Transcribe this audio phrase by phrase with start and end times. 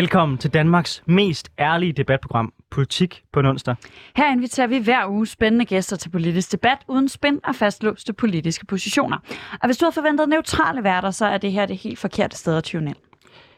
[0.00, 3.74] Velkommen til Danmarks mest ærlige debatprogram, Politik på en onsdag.
[4.16, 8.66] Her inviterer vi hver uge spændende gæster til politisk debat uden spænd og fastlåste politiske
[8.66, 9.16] positioner.
[9.52, 12.56] Og hvis du har forventet neutrale værter, så er det her det helt forkerte sted
[12.56, 12.96] at tune ind.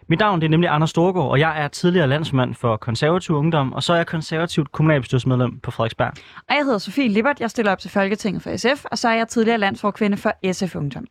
[0.09, 3.73] Mit navn det er nemlig Anders Storgård, og jeg er tidligere landsmand for konservativ ungdom,
[3.73, 6.13] og så er jeg konservativt kommunalbestyrelsesmedlem på Frederiksberg.
[6.49, 9.15] Og jeg hedder Sofie Lippert, jeg stiller op til Folketinget for SF, og så er
[9.15, 11.07] jeg tidligere landsforkvinde for SF Ungdom.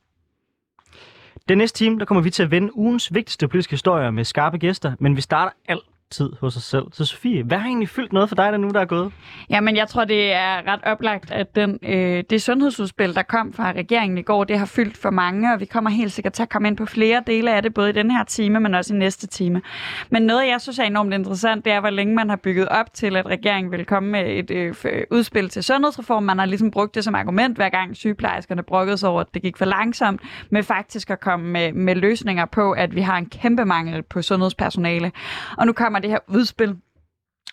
[1.52, 4.58] Den næste time, der kommer vi til at vende ugens vigtigste politiske historier med skarpe
[4.58, 6.84] gæster, men vi starter alt tid hos sig selv.
[6.92, 9.12] Så Sofie, hvad har egentlig fyldt noget for dig, der nu der er gået?
[9.50, 13.72] Jamen, jeg tror, det er ret oplagt, at den, øh, det sundhedsudspil, der kom fra
[13.72, 16.50] regeringen i går, det har fyldt for mange, og vi kommer helt sikkert til at
[16.50, 18.98] komme ind på flere dele af det, både i den her time, men også i
[18.98, 19.62] næste time.
[20.10, 22.94] Men noget, jeg synes er enormt interessant, det er, hvor længe man har bygget op
[22.94, 26.24] til, at regeringen vil komme med et øh, øh udspil til sundhedsreform.
[26.24, 29.42] Man har ligesom brugt det som argument, hver gang sygeplejerskerne brokkede sig over, at det
[29.42, 33.26] gik for langsomt, med faktisk at komme med, med løsninger på, at vi har en
[33.26, 35.12] kæmpe mangel på sundhedspersonale.
[35.58, 36.76] Og nu kommer det her udspil.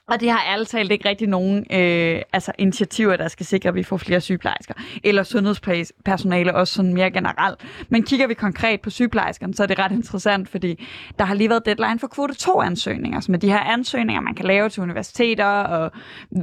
[0.09, 3.75] Og det har ærligt talt ikke rigtig nogen øh, altså initiativer, der skal sikre, at
[3.75, 4.75] vi får flere sygeplejersker.
[5.05, 7.61] Eller sundhedspersonale også sådan mere generelt.
[7.89, 10.87] Men kigger vi konkret på sygeplejerskerne, så er det ret interessant, fordi
[11.19, 13.21] der har lige været deadline for kvote 2-ansøgninger.
[13.21, 15.93] Så med de her ansøgninger, man kan lave til universiteter og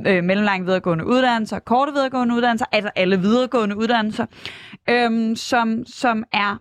[0.08, 4.26] øh, mellemlang videregående uddannelser, korte videregående uddannelser, altså alle videregående uddannelser,
[4.89, 6.58] øh, som, som er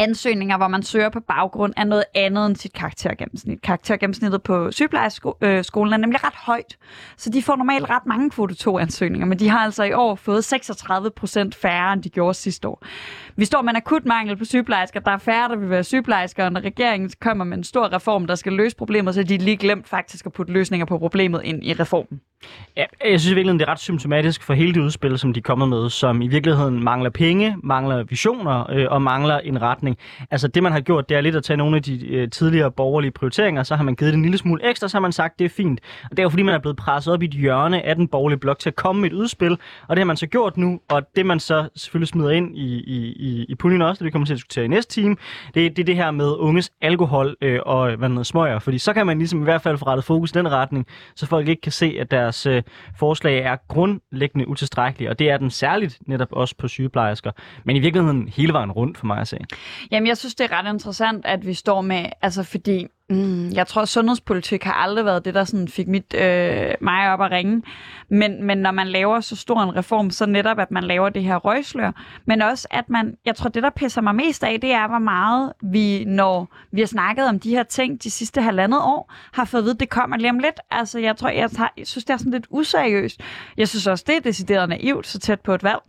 [0.00, 3.62] ansøgninger, hvor man søger på baggrund af noget andet end sit karaktergennemsnit.
[3.62, 6.78] Karaktergennemsnittet på sygeplejeskolen øh, er nemlig ret højt,
[7.16, 10.44] så de får normalt ret mange kvote 2-ansøgninger, men de har altså i år fået
[10.44, 12.84] 36 procent færre, end de gjorde sidste år.
[13.36, 15.00] Vi står med en akut mangel på sygeplejersker.
[15.00, 18.26] Der er færre, der vil være sygeplejersker, og når regeringen kommer med en stor reform,
[18.26, 21.64] der skal løse problemet, så de lige glemt faktisk at putte løsninger på problemet ind
[21.64, 22.20] i reformen.
[22.76, 25.38] Ja, jeg synes i virkeligheden, det er ret symptomatisk for hele det udspil, som de
[25.38, 29.98] er kommet med, som i virkeligheden mangler penge, mangler visioner øh, og mangler en retning.
[30.30, 32.70] Altså det, man har gjort, det er lidt at tage nogle af de øh, tidligere
[32.70, 35.38] borgerlige prioriteringer, så har man givet det en lille smule ekstra, så har man sagt,
[35.38, 35.80] det er fint.
[36.04, 38.08] Og det er jo fordi, man er blevet presset op i et hjørne af den
[38.08, 39.52] borgerlige blok til at komme med et udspil,
[39.88, 42.78] og det har man så gjort nu, og det man så selvfølgelig smider ind i,
[42.78, 45.16] i, i, i puljen også, det vi kommer til at diskutere i næste time,
[45.54, 48.78] det, det er det her med unges alkohol øh, og øh, hvad noget, smøger, fordi
[48.78, 50.86] så kan man ligesom i hvert fald få rettet fokus i den retning,
[51.16, 52.62] så folk ikke kan se, at der deres øh,
[52.98, 57.30] forslag er grundlæggende utilstrækkelige, og det er den særligt netop også på sygeplejersker,
[57.64, 59.38] men i virkeligheden hele vejen rundt for mig at se.
[59.90, 63.66] Jamen, jeg synes, det er ret interessant, at vi står med, altså fordi Mm, jeg
[63.66, 67.30] tror, at sundhedspolitik har aldrig været det, der sådan fik mit, øh, mig op at
[67.30, 67.62] ringe.
[68.08, 71.22] Men, men når man laver så stor en reform, så netop, at man laver det
[71.22, 71.92] her røgslør.
[72.24, 74.98] Men også, at man, jeg tror, det, der pisser mig mest af, det er, hvor
[74.98, 79.44] meget vi, når vi har snakket om de her ting de sidste halvandet år, har
[79.44, 80.60] fået at vide, at det kommer lige om lidt.
[80.70, 83.20] Altså, jeg tror, jeg, tager, jeg synes, det er sådan lidt useriøst.
[83.56, 85.80] Jeg synes også, det er decideret naivt så tæt på et valg.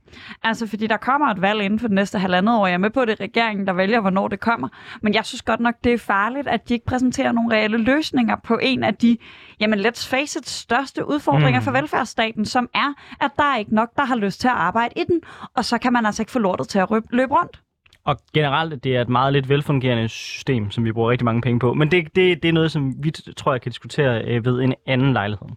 [0.43, 2.67] Altså, fordi der kommer et valg inden for det næste halvandet år.
[2.67, 4.67] Jeg er med på, at det er regeringen, der vælger, hvornår det kommer.
[5.01, 8.35] Men jeg synes godt nok, det er farligt, at de ikke præsenterer nogle reelle løsninger
[8.43, 9.17] på en af de,
[9.59, 11.63] jamen let's face it, største udfordringer mm.
[11.63, 14.93] for velfærdsstaten, som er, at der er ikke nok, der har lyst til at arbejde
[14.95, 15.21] i den,
[15.55, 17.61] og så kan man altså ikke få lortet til at løbe rundt.
[18.05, 21.59] Og generelt, det er et meget lidt velfungerende system, som vi bruger rigtig mange penge
[21.59, 21.73] på.
[21.73, 24.73] Men det, det, det er noget, som vi tror, jeg kan diskutere øh, ved en
[24.87, 25.47] anden lejlighed.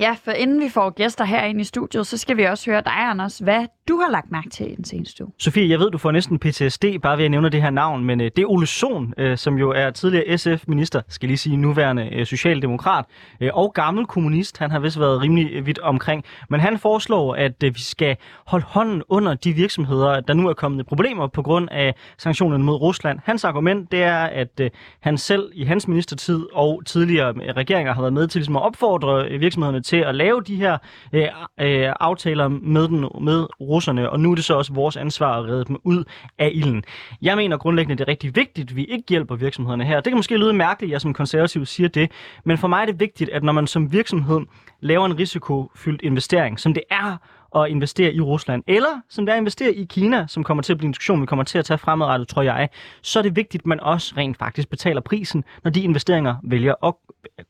[0.00, 2.92] Ja, for inden vi får gæster herinde i studiet, så skal vi også høre dig,
[2.92, 5.32] Anders, hvad du har lagt mærke til i den seneste uge.
[5.38, 8.20] Sofie, jeg ved, du får næsten PTSD, bare ved at nævne det her navn, men
[8.20, 12.08] øh, det er Ole Sohn, øh, som jo er tidligere SF-minister, skal lige sige nuværende
[12.12, 13.04] øh, socialdemokrat
[13.40, 14.58] øh, og gammel kommunist.
[14.58, 18.64] Han har vist været rimelig vidt omkring, men han foreslår, at øh, vi skal holde
[18.68, 23.18] hånden under de virksomheder, der nu er kommet problemer på grund af sanktionerne mod Rusland.
[23.24, 28.00] Hans argument, det er, at øh, han selv i hans ministertid og tidligere regeringer har
[28.00, 30.78] været med til ligesom at opfordre øh, virksomhederne til at lave de her
[31.12, 31.22] øh,
[31.60, 35.44] øh, aftaler med, den, med russerne, og nu er det så også vores ansvar at
[35.44, 36.04] redde dem ud
[36.38, 36.84] af ilden.
[37.22, 39.96] Jeg mener grundlæggende, det er rigtig vigtigt, at vi ikke hjælper virksomhederne her.
[39.96, 42.10] Det kan måske lyde mærkeligt, at jeg som konservativ siger det,
[42.44, 44.40] men for mig er det vigtigt, at når man som virksomhed
[44.80, 47.16] laver en risikofyldt investering, som det er
[47.56, 50.72] at investere i Rusland, eller som det er at investere i Kina, som kommer til
[50.72, 52.68] at blive en diskussion, vi kommer til at tage fremadrettet, tror jeg,
[53.02, 56.74] så er det vigtigt, at man også rent faktisk betaler prisen, når de investeringer vælger
[56.84, 56.94] at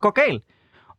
[0.01, 0.43] gå galt.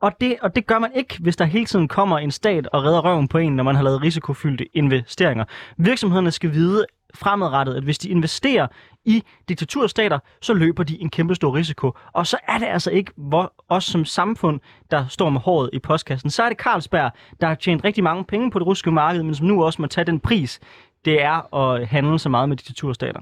[0.02, 2.84] Og det, og det gør man ikke, hvis der hele tiden kommer en stat og
[2.84, 5.46] redder røven på en, når man har lavet risikofyldte investeringer.
[5.78, 8.68] Virksomhederne skal vide fremadrettet, at hvis de investerer
[9.06, 11.92] i diktaturstater, så løber de en kæmpe stor risiko.
[12.14, 14.60] Og så er det altså ikke hvor, os som samfund,
[14.92, 16.30] der står med håret i postkassen.
[16.30, 17.12] Så er det Carlsberg,
[17.42, 19.88] der har tjent rigtig mange penge på det russiske marked, men som nu også må
[19.88, 20.60] tage den pris,
[21.06, 23.22] det er at handle så meget med diktaturstater.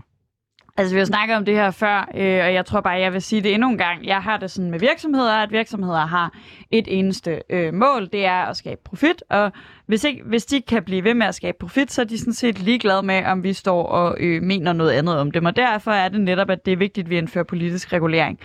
[0.80, 3.22] Altså, vi har snakket om det her før, øh, og jeg tror bare, jeg vil
[3.22, 4.06] sige det endnu en gang.
[4.06, 6.34] Jeg har det sådan med virksomheder, at virksomheder har
[6.72, 9.52] et eneste øh, mål, det er at skabe profit, og
[9.90, 12.34] hvis, ikke, hvis de kan blive ved med at skabe profit, så er de sådan
[12.34, 15.46] set ligeglade med, om vi står og øh, mener noget andet om dem.
[15.46, 18.40] Og derfor er det netop, at det er vigtigt, at vi indfører politisk regulering.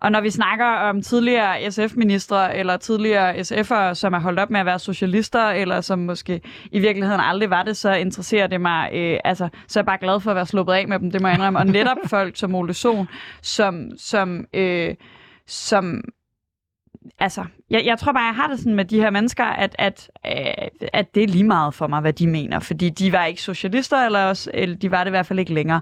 [0.00, 4.60] Og når vi snakker om tidligere SF-ministre eller tidligere SF'ere, som er holdt op med
[4.60, 6.40] at være socialister, eller som måske
[6.72, 8.90] i virkeligheden aldrig var det, så interesserer det mig.
[8.94, 11.22] Øh, altså, så er jeg bare glad for at være sluppet af med dem, det
[11.22, 11.58] må jeg indrømme.
[11.78, 13.08] Netop folk som Ole Sohn,
[13.42, 14.94] som, som, øh,
[15.46, 16.04] som
[17.18, 20.10] altså, jeg, jeg tror bare, jeg har det sådan med de her mennesker, at, at,
[20.26, 22.58] øh, at det er lige meget for mig, hvad de mener.
[22.58, 25.54] Fordi de var ikke socialister, eller, også, eller de var det i hvert fald ikke
[25.54, 25.80] længere.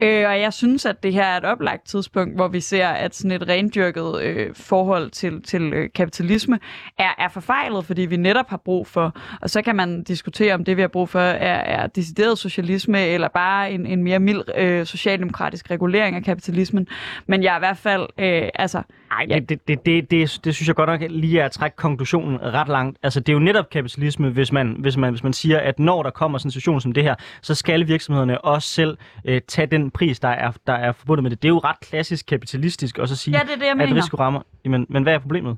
[0.00, 3.14] Øh, og jeg synes, at det her er et oplagt tidspunkt, hvor vi ser, at
[3.14, 6.58] sådan et rendyrket øh, forhold til, til øh, kapitalisme
[6.98, 10.64] er, er forfejlet, fordi vi netop har brug for, og så kan man diskutere, om
[10.64, 14.42] det vi har brug for er, er decideret socialisme, eller bare en, en mere mild
[14.56, 16.86] øh, socialdemokratisk regulering af kapitalismen.
[17.26, 18.82] Men jeg er i hvert fald, øh, altså...
[19.10, 21.76] Ej, det, det, det, det, det, det synes jeg godt nok lige er at trække
[21.76, 22.98] konklusionen ret langt.
[23.02, 26.02] Altså, det er jo netop kapitalisme, hvis man, hvis man, hvis man siger, at når
[26.02, 29.66] der kommer sådan en situation som det her, så skal virksomhederne også selv øh, tage
[29.66, 31.42] den pris, der er, der er forbundet med det.
[31.42, 33.96] Det er jo ret klassisk kapitalistisk også at sige, Ja, det er det, jeg at
[33.96, 34.40] risiko rammer.
[34.64, 35.56] Jamen, men hvad er problemet?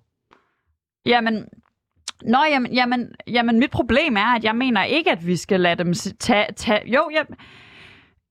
[1.07, 1.45] Jamen,
[2.23, 5.85] Nå, jamen, jamen, jamen, mit problem er, at jeg mener ikke, at vi skal lade
[5.85, 6.47] dem tage...
[6.57, 7.27] tage jo, jeg,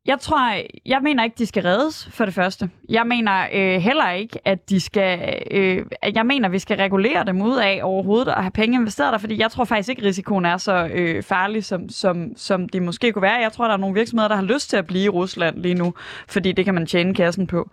[0.05, 2.69] jeg tror, jeg mener ikke, de skal reddes, for det første.
[2.89, 5.39] Jeg mener øh, heller ikke, at de skal...
[5.51, 9.13] Øh, at jeg mener, vi skal regulere dem ud af overhovedet og have penge investeret
[9.13, 12.83] der, fordi jeg tror faktisk ikke, risikoen er så øh, farlig, som, som, som det
[12.83, 13.41] måske kunne være.
[13.41, 15.75] Jeg tror, der er nogle virksomheder, der har lyst til at blive i Rusland lige
[15.75, 15.93] nu,
[16.27, 17.69] fordi det kan man tjene kassen på.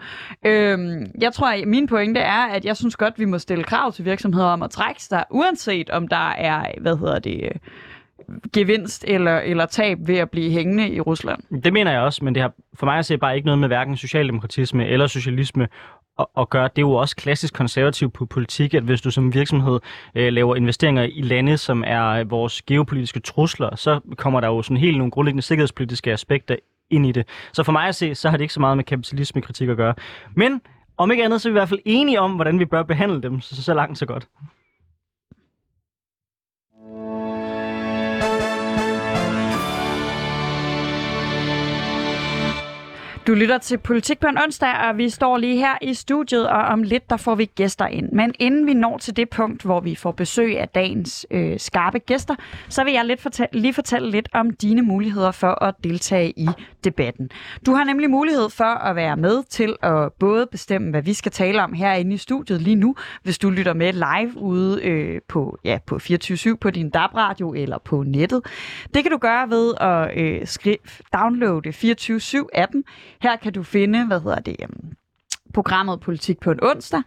[0.47, 0.79] Øh,
[1.21, 4.05] jeg tror, at min pointe er, at jeg synes godt, vi må stille krav til
[4.05, 7.41] virksomheder om at trække sig, uanset om der er, hvad hedder det...
[7.45, 7.51] Øh,
[8.53, 11.63] gevinst eller, eller tab ved at blive hængende i Rusland.
[11.63, 13.69] Det mener jeg også, men det har for mig at se bare ikke noget med
[13.69, 15.69] hverken socialdemokratisme eller socialisme
[16.19, 16.65] at, at gøre.
[16.65, 19.81] Det er jo også klassisk konservativ på politik, at hvis du som virksomhed
[20.15, 24.77] øh, laver investeringer i lande, som er vores geopolitiske trusler, så kommer der jo sådan
[24.77, 26.57] helt nogle grundlæggende sikkerhedspolitiske aspekter
[26.91, 27.29] ind i det.
[27.53, 29.95] Så for mig at se, så har det ikke så meget med kapitalismekritik at gøre.
[30.37, 30.61] Men
[30.97, 33.23] om ikke andet, så er vi i hvert fald enige om, hvordan vi bør behandle
[33.23, 34.29] dem, så, så langt så godt.
[43.27, 46.61] Du lytter til Politik på en onsdag, og vi står lige her i studiet, og
[46.61, 48.13] om lidt der får vi gæster ind.
[48.13, 51.99] Men inden vi når til det punkt, hvor vi får besøg af dagens øh, skarpe
[51.99, 52.35] gæster,
[52.69, 56.49] så vil jeg lidt fortælle, lige fortælle lidt om dine muligheder for at deltage i
[56.85, 57.31] debatten.
[57.67, 61.33] Du har nemlig mulighed for at være med til at både bestemme, hvad vi skal
[61.33, 65.59] tale om herinde i studiet lige nu, hvis du lytter med live ude øh, på,
[65.65, 68.43] ja, på 24 på din DAB-radio eller på nettet.
[68.95, 70.77] Det kan du gøre ved at øh, skrive,
[71.13, 72.83] downloade 24-7-appen.
[73.23, 74.93] Her kan du finde, hvad hedder det, øhm,
[75.55, 77.03] programmet Politik på en onsdag.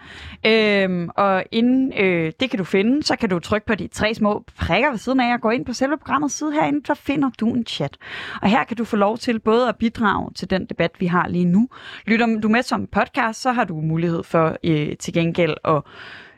[0.46, 4.14] Øhm, og inden øh, det kan du finde, så kan du trykke på de tre
[4.14, 7.30] små prikker ved siden af og gå ind på selve programmets side herinde, så finder
[7.40, 7.98] du en chat.
[8.42, 11.28] Og her kan du få lov til både at bidrage til den debat, vi har
[11.28, 11.70] lige nu.
[12.06, 15.82] Lytter du med som podcast, så har du mulighed for øh, til gengæld at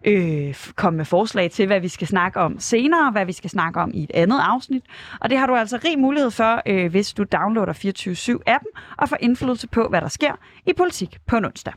[0.05, 3.79] øh, komme med forslag til, hvad vi skal snakke om senere, hvad vi skal snakke
[3.79, 4.83] om i et andet afsnit.
[5.21, 9.17] Og det har du altså rig mulighed for, øh, hvis du downloader 24-7-appen og får
[9.19, 10.33] indflydelse på, hvad der sker
[10.65, 11.73] i politik på en onsdag.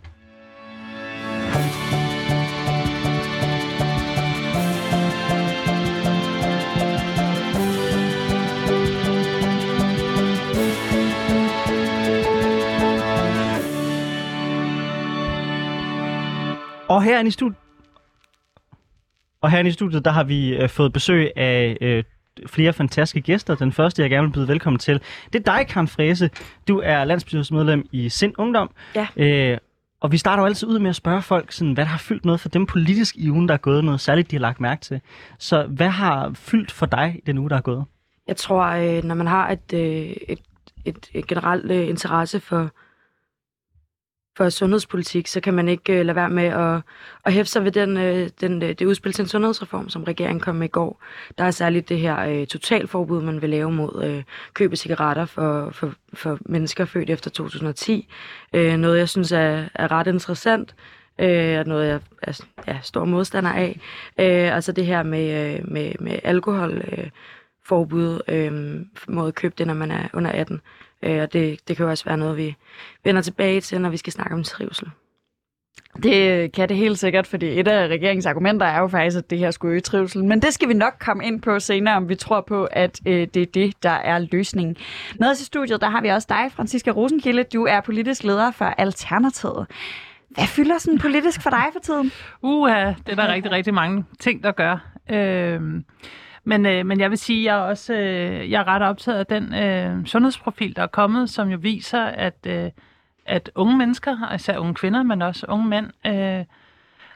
[16.89, 17.70] Og herinde i studiet,
[19.41, 22.05] og herinde i studiet, der har vi øh, fået besøg af øh,
[22.47, 23.55] flere fantastiske gæster.
[23.55, 25.01] Den første, jeg gerne vil byde velkommen til,
[25.33, 26.31] det er dig, Karen Fræse.
[26.69, 28.71] Du er landsbestyrelsesmedlem i Sind Ungdom.
[28.95, 29.07] Ja.
[29.17, 29.59] Øh,
[30.01, 32.25] og vi starter jo altid ud med at spørge folk, sådan, hvad der har fyldt
[32.25, 34.81] noget for dem politisk i ugen, der er gået, noget særligt, de har lagt mærke
[34.81, 35.01] til.
[35.39, 37.85] Så hvad har fyldt for dig i den uge, der er gået?
[38.27, 40.41] Jeg tror, øh, når man har et, øh, et,
[40.85, 42.71] et, et generelt øh, interesse for,
[44.41, 46.83] for sundhedspolitik, så kan man ikke øh, lade være med at,
[47.25, 50.41] at hæfte sig ved den, øh, den, øh, det udspil til en sundhedsreform, som regeringen
[50.41, 51.03] kom med i går.
[51.39, 54.23] Der er særligt det her øh, totalforbud, man vil lave mod øh,
[54.55, 58.09] køb af cigaretter for, for, for mennesker født efter 2010.
[58.53, 60.75] Øh, noget, jeg synes er, er ret interessant,
[61.19, 63.81] øh, og noget, jeg er ja, stor modstander af.
[64.21, 66.85] Øh, altså det her med, øh, med, med alkohol...
[66.93, 67.11] Øh,
[67.71, 68.53] forbud øh,
[69.09, 70.61] mod at købe det, når man er under 18.
[71.02, 72.57] Øh, og det, det kan jo også være noget, vi
[73.04, 74.90] vender tilbage til, når vi skal snakke om trivsel.
[76.02, 79.38] Det kan det helt sikkert, fordi et af regeringens argumenter er jo faktisk, at det
[79.38, 80.25] her skulle øge trivsel.
[80.25, 83.28] Men det skal vi nok komme ind på senere, om vi tror på, at øh,
[83.35, 84.76] det er det, der er løsningen.
[85.19, 87.42] Med os i studiet, der har vi også dig, Franziska Rosenkilde.
[87.42, 89.66] Du er politisk leder for Alternativet.
[90.28, 92.12] Hvad fylder sådan politisk for dig for tiden?
[92.42, 94.90] Uha, det er der rigtig, rigtig mange ting, der gør.
[95.11, 95.61] Øh,
[96.45, 99.19] men, øh, men jeg vil sige, at jeg er også øh, jeg er ret optaget
[99.19, 102.71] af den øh, sundhedsprofil, der er kommet, som jo viser, at, øh,
[103.27, 106.45] at unge mennesker, især unge kvinder, men også unge mænd, øh,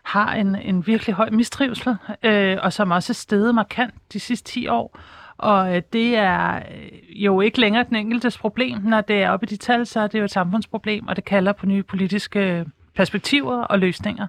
[0.02, 4.50] har en, en virkelig høj mistrivsel, øh, og som også er steget markant de sidste
[4.50, 4.98] 10 år.
[5.36, 8.78] Og øh, det er øh, jo ikke længere den enkeltes problem.
[8.78, 11.24] Når det er oppe i de tal, så er det jo et samfundsproblem, og det
[11.24, 14.26] kalder på nye politiske perspektiver og løsninger.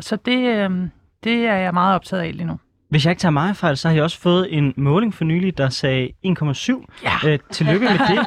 [0.00, 0.88] Så det, øh,
[1.24, 2.58] det er jeg meget optaget af lige nu.
[2.88, 5.58] Hvis jeg ikke tager meget fejl, så har jeg også fået en måling for nylig,
[5.58, 6.84] der sagde 1,7.
[7.04, 7.32] Ja.
[7.32, 8.26] Øh, tillykke med det.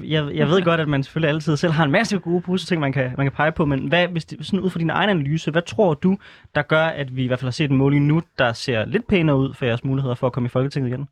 [0.00, 2.74] øh, jeg, jeg ved godt, at man selvfølgelig altid selv har en masse gode positive
[2.74, 4.90] ting, man kan, man kan pege på, men hvad, hvis det, sådan ud fra din
[4.90, 6.18] egen analyse, hvad tror du,
[6.54, 9.06] der gør, at vi i hvert fald har set en måling nu, der ser lidt
[9.06, 11.08] pænere ud for jeres muligheder for at komme i Folketinget igen?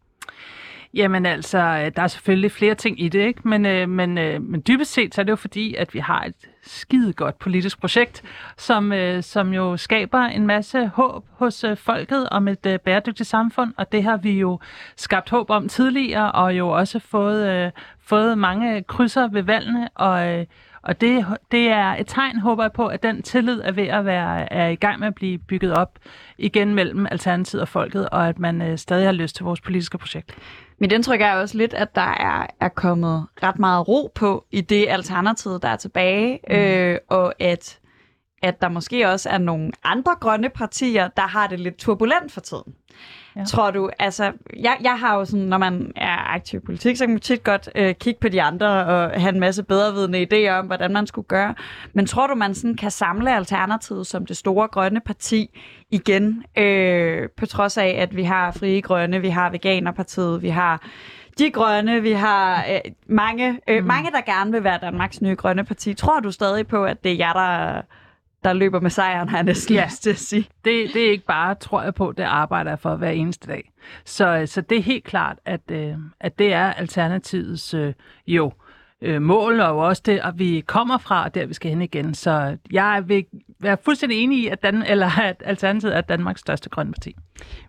[0.97, 3.49] Jamen altså, øh, der er selvfølgelig flere ting i det, ikke?
[3.49, 6.25] Men, øh, men, øh, men dybest set så er det jo fordi, at vi har
[6.25, 8.23] et skide godt politisk projekt,
[8.57, 13.29] som, øh, som jo skaber en masse håb hos øh, folket om et øh, bæredygtigt
[13.29, 14.59] samfund, og det har vi jo
[14.97, 20.29] skabt håb om tidligere, og jo også fået, øh, fået mange krydser ved valgene, og,
[20.29, 20.47] øh,
[20.83, 24.05] og det, det er et tegn, håber jeg på, at den tillid er ved at
[24.05, 25.99] være er i gang med at blive bygget op
[26.38, 29.99] igen mellem Alternativet og folket, og at man øh, stadig har lyst til vores politiske
[29.99, 30.38] projekt.
[30.78, 34.61] Mit indtryk er også lidt, at der er, er kommet ret meget ro på i
[34.61, 36.54] det alternativ, der er tilbage, mm.
[36.54, 37.78] øh, og at,
[38.47, 42.41] at der måske også er nogle andre grønne partier, der har det lidt turbulent for
[42.41, 42.75] tiden.
[43.37, 43.45] Ja.
[43.45, 47.05] Tror du, altså, jeg, jeg har jo sådan, når man er aktiv i politik, så
[47.05, 50.53] kan man tit godt øh, kigge på de andre og have en masse bedrevidende idéer
[50.53, 51.55] om, hvordan man skulle gøre.
[51.93, 55.61] Men tror du, man sådan kan samle Alternativet som det store grønne parti
[55.91, 60.83] igen, øh, på trods af, at vi har Frie Grønne, vi har Veganerpartiet, vi har
[61.38, 63.87] de grønne, vi har øh, mange, øh, mm.
[63.87, 65.95] mange, der gerne vil være Danmarks nye grønne parti.
[65.95, 67.83] Tror du stadig på, at det er jer, der
[68.47, 69.85] der løber med sejren, har jeg næsten ja.
[69.85, 70.49] lyst til at sige.
[70.65, 73.73] Det, det er ikke bare, tror jeg på, det arbejder jeg for hver eneste dag.
[74.05, 77.93] Så, så det er helt klart, at, øh, at det er Alternativets øh,
[78.26, 78.53] jo
[79.03, 82.15] øh, mål, og også det, at vi kommer fra, og der vi skal hen igen.
[82.15, 83.25] Så jeg vil
[83.61, 87.17] være fuldstændig enig i, at, Dan, eller at Alternativet er Danmarks største grønne parti.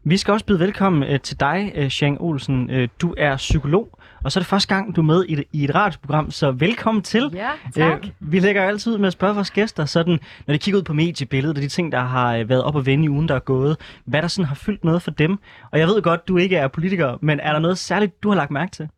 [0.03, 2.70] Vi skal også byde velkommen øh, til dig, øh, Shang Olsen.
[2.70, 5.44] Øh, du er psykolog, og så er det første gang, du er med i et,
[5.51, 7.32] i et radioprogram, så velkommen til.
[7.34, 8.03] Ja, tak.
[8.03, 10.84] Øh, vi lægger altid ud med at spørge vores gæster, sådan, når de kigger ud
[10.84, 13.39] på mediebilledet og de ting, der har været op og vende i ugen, der er
[13.39, 15.39] gået, hvad der sådan har fyldt noget for dem.
[15.72, 18.36] Og jeg ved godt, du ikke er politiker, men er der noget særligt, du har
[18.36, 18.89] lagt mærke til?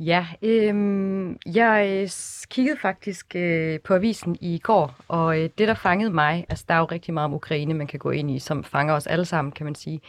[0.00, 2.08] Ja, øhm, øh, jeg
[2.50, 6.74] kiggede faktisk øh, på avisen i går, og øh, det, der fangede mig, altså der
[6.74, 9.24] er jo rigtig meget om Ukraine, man kan gå ind i, som fanger os alle
[9.24, 10.00] sammen, kan man sige.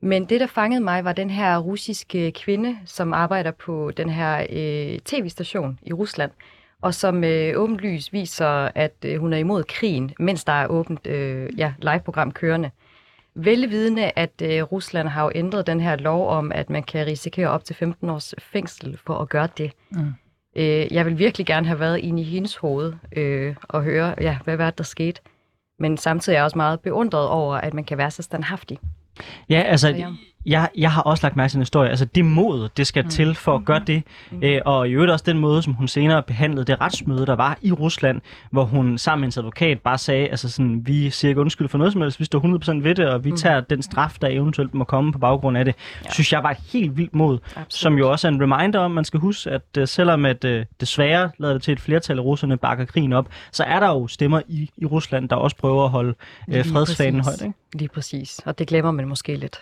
[0.00, 4.46] Men det, der fangede mig, var den her russiske kvinde, som arbejder på den her
[4.50, 6.30] øh, tv-station i Rusland,
[6.82, 11.06] og som øh, åbenlyst viser, at øh, hun er imod krigen, mens der er åbent
[11.06, 12.70] øh, ja, live-program kørende.
[13.34, 17.48] Velvidende, at øh, Rusland har jo ændret den her lov om, at man kan risikere
[17.48, 19.72] op til 15 års fængsel for at gøre det.
[19.90, 20.12] Mm.
[20.56, 24.38] Øh, jeg vil virkelig gerne have været inde i hendes hoved øh, og høre, ja,
[24.44, 25.20] hvad var det, der skete.
[25.78, 28.78] Men samtidig er jeg også meget beundret over, at man kan være så standhaftig.
[29.48, 30.14] Ja, altså,
[30.46, 31.90] jeg, jeg har også lagt mærke til en historie.
[31.90, 33.10] Altså, det mod, det skal mm.
[33.10, 34.02] til for at gøre det.
[34.30, 34.42] Mm.
[34.42, 37.58] Øh, og i øvrigt også den måde, som hun senere behandlede det retsmøde, der var
[37.62, 38.20] i Rusland,
[38.50, 41.78] hvor hun sammen med en advokat bare sagde, altså sådan, vi siger ikke undskyld for
[41.78, 43.36] noget som helst, vi står 100% ved det, og vi mm.
[43.36, 45.74] tager den straf, der eventuelt må komme på baggrund af det.
[46.04, 46.10] Ja.
[46.12, 47.72] synes jeg var et helt vildt mod, Absolut.
[47.72, 50.60] som jo også er en reminder om, man skal huske, at uh, selvom at uh,
[50.80, 54.06] desværre lader det til et flertal af russerne bakker krigen op, så er der jo
[54.06, 56.14] stemmer i, i Rusland, der også prøver at holde
[56.48, 57.42] uh, fredsfanen højt.
[57.42, 57.54] Ikke?
[57.74, 59.60] Lige præcis, og det glemmer man måske lidt.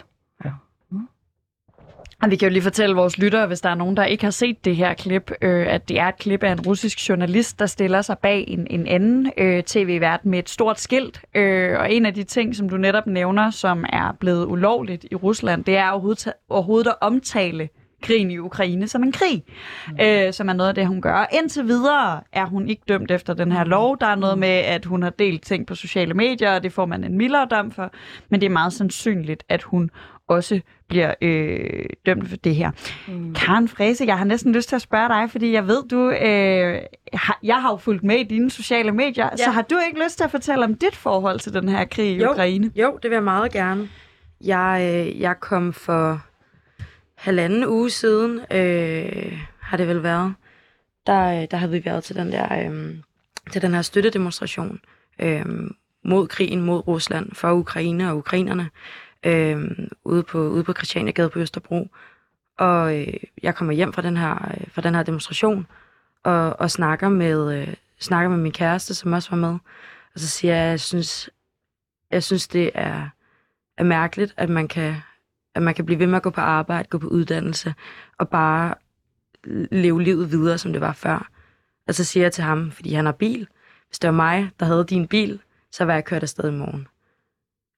[2.22, 4.30] Og vi kan jo lige fortælle vores lyttere, hvis der er nogen, der ikke har
[4.30, 7.66] set det her klip, øh, at det er et klip af en russisk journalist, der
[7.66, 11.20] stiller sig bag en, en anden øh, tv-vært med et stort skilt.
[11.34, 15.14] Øh, og en af de ting, som du netop nævner, som er blevet ulovligt i
[15.14, 17.68] Rusland, det er overhovedet, overhovedet at omtale
[18.02, 19.42] krigen i Ukraine som en krig,
[19.88, 19.96] mm.
[20.00, 21.26] øh, som er noget af det, hun gør.
[21.32, 23.98] Indtil videre er hun ikke dømt efter den her lov.
[24.00, 24.40] Der er noget mm.
[24.40, 27.46] med, at hun har delt ting på sociale medier, og det får man en mildere
[27.50, 27.92] dom for.
[28.28, 29.90] Men det er meget sandsynligt, at hun
[30.28, 32.70] også bliver øh, dømt for det her.
[33.08, 33.35] Mm.
[33.35, 36.80] Karen Frese, jeg har næsten lyst til at spørge dig, fordi jeg ved, du øh,
[37.12, 39.44] har, jeg har jo fulgt med i dine sociale medier, ja.
[39.44, 42.11] så har du ikke lyst til at fortælle om dit forhold til den her krig
[42.11, 42.70] i jo, Ukraine?
[42.76, 43.88] Jo, det vil jeg meget gerne.
[44.44, 46.23] Jeg, øh, jeg kom for
[47.14, 50.35] halvanden uge siden, øh, har det vel været,
[51.06, 52.94] der, øh, der havde vi været til den der øh,
[53.52, 54.80] til den her støttedemonstration
[55.18, 55.44] øh,
[56.04, 58.70] mod krigen, mod Rusland, for Ukraine og ukrainerne,
[59.26, 59.70] øh,
[60.04, 61.88] ude, på, ude på Christianiagade på Østerbro.
[62.58, 65.66] Og øh, jeg kommer hjem fra den her, øh, fra den her demonstration,
[66.25, 69.58] og, og snakker, med, øh, snakker med min kæreste, som også var med.
[70.14, 71.30] Og så siger jeg, jeg synes,
[72.10, 73.08] jeg synes det er,
[73.76, 74.96] er mærkeligt, at man, kan,
[75.54, 77.75] at man kan blive ved med at gå på arbejde, gå på uddannelse,
[78.18, 78.75] og bare
[79.70, 81.30] leve livet videre, som det var før.
[81.88, 83.48] Og så siger jeg til ham, fordi han har bil,
[83.88, 85.40] hvis det var mig, der havde din bil,
[85.72, 86.88] så var jeg kørt afsted i morgen.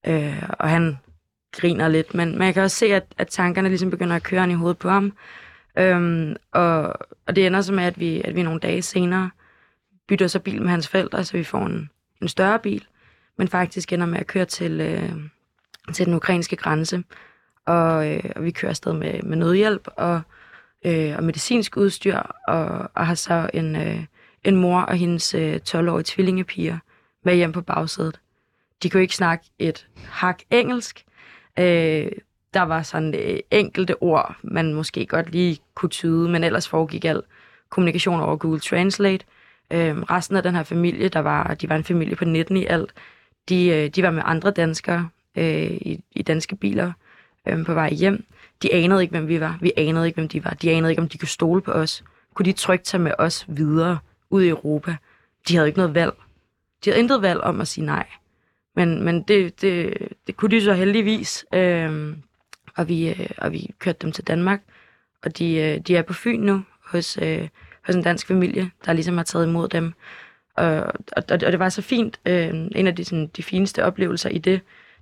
[0.07, 0.99] Øh, og han
[1.53, 4.55] griner lidt, men man kan også se, at, at tankerne ligesom begynder at køre i
[4.55, 5.13] hovedet på ham.
[5.79, 6.83] Øhm, og,
[7.27, 9.31] og det ender så med, at vi, at vi nogle dage senere
[10.09, 11.91] bytter så bil med hans forældre, så vi får en,
[12.23, 12.87] en større bil,
[13.39, 15.13] men faktisk ender med at køre til, øh,
[15.93, 17.05] til den ukrainske grænse.
[17.67, 20.21] Og, øh, og vi kører afsted med, med nødhjælp og,
[20.85, 22.17] øh, og medicinsk udstyr,
[22.49, 24.05] og, og har så en, øh,
[24.45, 26.79] en mor og hendes øh, 12-årige tvillingepiger
[27.25, 28.21] med hjem på bagsædet.
[28.83, 31.05] De kunne ikke snakke et hak engelsk.
[31.59, 32.13] Øh,
[32.55, 37.05] der var sådan øh, enkelte ord, man måske godt lige kunne tyde, men ellers foregik
[37.05, 37.23] al
[37.69, 39.25] kommunikation over Google Translate.
[39.73, 42.67] Øh, resten af den her familie, der var, de var en familie på 19 i
[42.67, 42.93] alt,
[43.49, 46.93] de, øh, de var med andre danskere øh, i, i danske biler
[47.49, 48.25] øh, på vej hjem.
[48.63, 49.59] De anede ikke, hvem vi var.
[49.61, 50.51] Vi anede ikke, hvem de var.
[50.51, 52.05] De anede ikke, om de kunne stole på os.
[52.35, 53.99] Kunne de trygt tage med os videre
[54.31, 54.97] ud i Europa?
[55.49, 56.13] De havde ikke noget valg.
[56.85, 58.07] De havde intet valg om at sige nej.
[58.77, 59.95] Men, men det, det,
[60.27, 61.45] det kunne de så heldigvis.
[61.55, 62.17] Øh,
[62.77, 64.61] og, vi, øh, og vi kørte dem til Danmark.
[65.23, 67.49] Og de, øh, de er på Fyn nu hos, øh,
[67.87, 69.93] hos en dansk familie, der ligesom har taget imod dem.
[70.57, 70.77] Og,
[71.17, 72.21] og, og det var så fint.
[72.27, 74.61] Øh, en af de, sådan, de fineste oplevelser i det,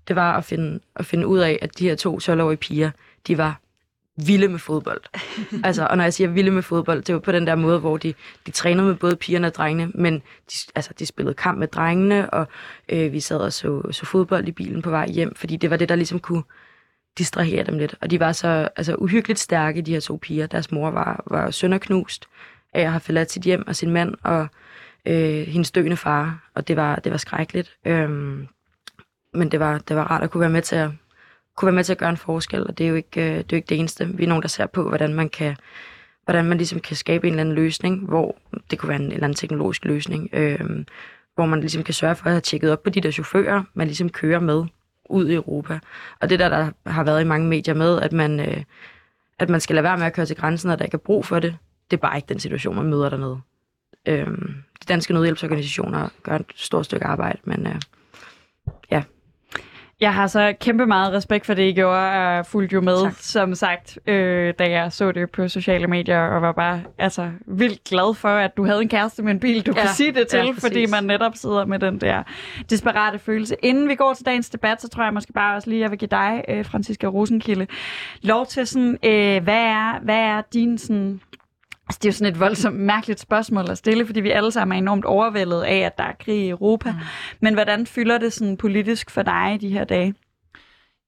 [0.08, 2.90] det var at finde, at finde ud af, at de her to 12-årige piger,
[3.26, 3.60] de var
[4.16, 5.00] vilde med fodbold.
[5.64, 7.96] altså, og når jeg siger vilde med fodbold, det var på den der måde, hvor
[7.96, 8.14] de,
[8.46, 12.30] de trænede med både pigerne og drengene, men de, altså, de spillede kamp med drengene,
[12.30, 12.48] og
[12.88, 15.76] øh, vi sad og så, så fodbold i bilen på vej hjem, fordi det var
[15.76, 16.42] det, der ligesom kunne
[17.18, 17.94] distrahere dem lidt.
[18.00, 20.46] Og de var så altså, uhyggeligt stærke, de her to piger.
[20.46, 22.28] Deres mor var, var sønderknust
[22.72, 24.48] af at have forladt sit hjem og sin mand, og
[25.06, 27.76] øh, hendes døende far, og det var, det var skrækkeligt.
[27.86, 28.48] Øhm,
[29.34, 30.90] men det var, det var rart at kunne være med til at,
[31.58, 33.38] kunne være med til at gøre en forskel, og det er jo ikke, øh, det,
[33.38, 34.08] er jo ikke det eneste.
[34.14, 35.56] Vi er nogen, der ser på, hvordan man kan
[36.24, 38.36] hvordan man ligesom kan skabe en eller anden løsning, hvor
[38.70, 40.84] det kunne være en eller anden teknologisk løsning, øh,
[41.34, 43.86] hvor man ligesom kan sørge for at have tjekket op på de der chauffører, man
[43.86, 44.64] ligesom kører med
[45.10, 45.78] ud i Europa.
[46.20, 48.62] Og det der, der har været i mange medier med, at man, øh,
[49.38, 51.24] at man skal lade være med at køre til grænsen, og der ikke er brug
[51.24, 51.56] for det,
[51.90, 53.40] det er bare ikke den situation, man møder dernede.
[54.06, 54.26] Øh,
[54.82, 57.80] de danske nødhjælpsorganisationer gør et stort stykke arbejde, men øh,
[58.90, 59.02] ja,
[60.00, 63.14] jeg har så kæmpe meget respekt for det, I gjorde, og fulgte jo med, Tak.
[63.18, 67.84] som sagt, øh, da jeg så det på sociale medier, og var bare altså, vildt
[67.84, 70.28] glad for, at du havde en kæreste med en bil, du ja, kunne sige det
[70.28, 70.64] til, ja, ja, præcis.
[70.64, 72.22] fordi man netop sidder med den der
[72.70, 73.56] desperate følelse.
[73.62, 75.90] Inden vi går til dagens debat, så tror jeg måske bare også lige, at jeg
[75.90, 77.66] vil give dig, øh, Franziska Rosenkilde,
[78.22, 81.20] lov til sådan, øh, hvad, er, hvad er din sådan,
[81.88, 84.76] Altså, det er jo sådan et voldsomt mærkeligt spørgsmål at stille, fordi vi alle sammen
[84.76, 86.92] er enormt overvældet af, at der er krig i Europa.
[86.92, 86.98] Mm.
[87.40, 90.14] Men hvordan fylder det sådan politisk for dig i de her dage?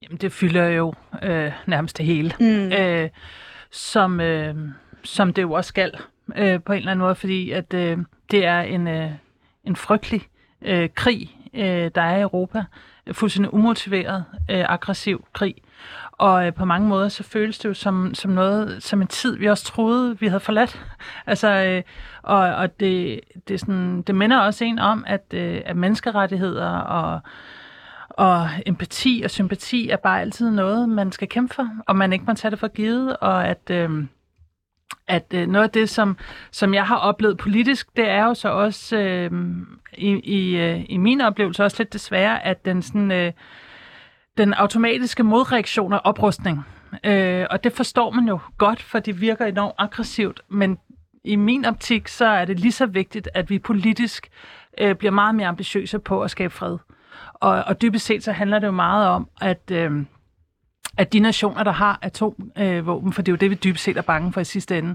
[0.02, 2.34] Jamen, det fylder jo øh, nærmest det hele.
[2.40, 2.72] Mm.
[2.72, 3.08] øh,
[3.70, 4.54] som, øh,
[5.04, 5.92] som det jo også skal
[6.36, 7.98] øh, på en eller anden måde, fordi at øh,
[8.30, 9.10] det er en, øh,
[9.64, 10.22] en frygtelig
[10.62, 12.62] øh, krig, øh, der er i Europa.
[13.12, 15.54] Fuldstændig umotiveret, øh, aggressiv krig.
[16.12, 19.36] Og øh, på mange måder, så føles det jo som, som noget, som en tid,
[19.36, 20.86] vi også troede, vi havde forladt.
[21.26, 21.82] altså, øh,
[22.22, 27.20] og, og det, det, sådan, det minder også en om, at, øh, at menneskerettigheder og
[28.10, 32.24] og empati og sympati er bare altid noget, man skal kæmpe for, og man ikke
[32.24, 34.04] må tage det for givet, og at, øh,
[35.08, 36.16] at øh, noget af det, som,
[36.50, 39.30] som jeg har oplevet politisk, det er jo så også øh,
[39.92, 43.32] i, i, øh, i min oplevelse også lidt desværre, at den, sådan, øh,
[44.36, 46.64] den automatiske modreaktion er oprustning.
[47.04, 50.78] Øh, og det forstår man jo godt, for det virker enormt aggressivt, men
[51.24, 54.28] i min optik, så er det lige så vigtigt, at vi politisk
[54.80, 56.78] øh, bliver meget mere ambitiøse på at skabe fred.
[57.34, 59.90] Og, og dybest set så handler det jo meget om, at, øh,
[61.00, 64.02] at de nationer, der har atomvåben, for det er jo det, vi dybest set er
[64.02, 64.94] bange for i sidste ende,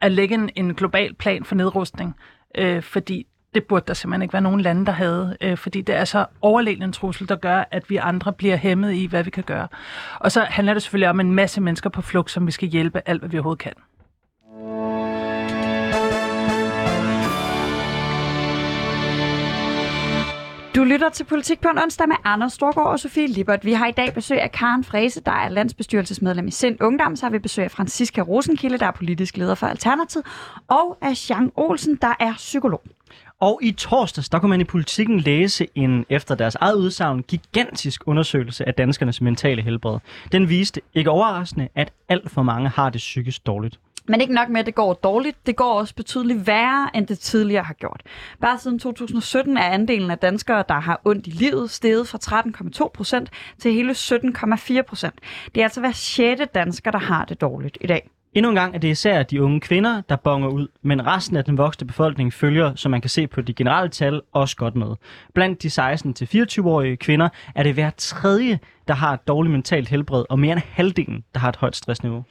[0.00, 2.16] at lægge en, en global plan for nedrustning,
[2.58, 5.94] øh, fordi det burde der simpelthen ikke være nogen lande, der havde, øh, fordi det
[5.94, 9.30] er så overlegen en trussel, der gør, at vi andre bliver hæmmet i, hvad vi
[9.30, 9.68] kan gøre.
[10.18, 13.02] Og så handler det selvfølgelig om en masse mennesker på flugt, som vi skal hjælpe
[13.06, 13.72] alt, hvad vi overhovedet kan.
[20.74, 23.64] Du lytter til Politik på en onsdag med Anders Storgård og Sofie Lippert.
[23.64, 27.16] Vi har i dag besøg af Karen Frese, der er landsbestyrelsesmedlem i Sind Ungdom.
[27.16, 30.22] Så har vi besøg af Franziska Rosenkilde, der er politisk leder for Alternativ,
[30.68, 32.82] og af Jean Olsen, der er psykolog.
[33.40, 38.02] Og i torsdags, der kunne man i politikken læse en, efter deres eget udsagn, gigantisk
[38.06, 39.98] undersøgelse af danskernes mentale helbred.
[40.32, 43.78] Den viste, ikke overraskende, at alt for mange har det psykisk dårligt.
[44.08, 47.18] Men ikke nok med, at det går dårligt, det går også betydeligt værre, end det
[47.18, 48.02] tidligere har gjort.
[48.40, 52.18] Bare siden 2017 er andelen af danskere, der har ondt i livet, steget fra
[52.86, 55.14] 13,2 procent til hele 17,4 procent.
[55.54, 58.10] Det er altså hver sjette dansker, der har det dårligt i dag.
[58.34, 61.44] Endnu en gang er det især de unge kvinder, der bonger ud, men resten af
[61.44, 64.94] den voksne befolkning følger, som man kan se på de generelle tal, også godt med.
[65.34, 70.38] Blandt de 16-24-årige kvinder er det hver tredje, der har et dårligt mentalt helbred, og
[70.38, 72.24] mere end halvdelen, der har et højt stressniveau.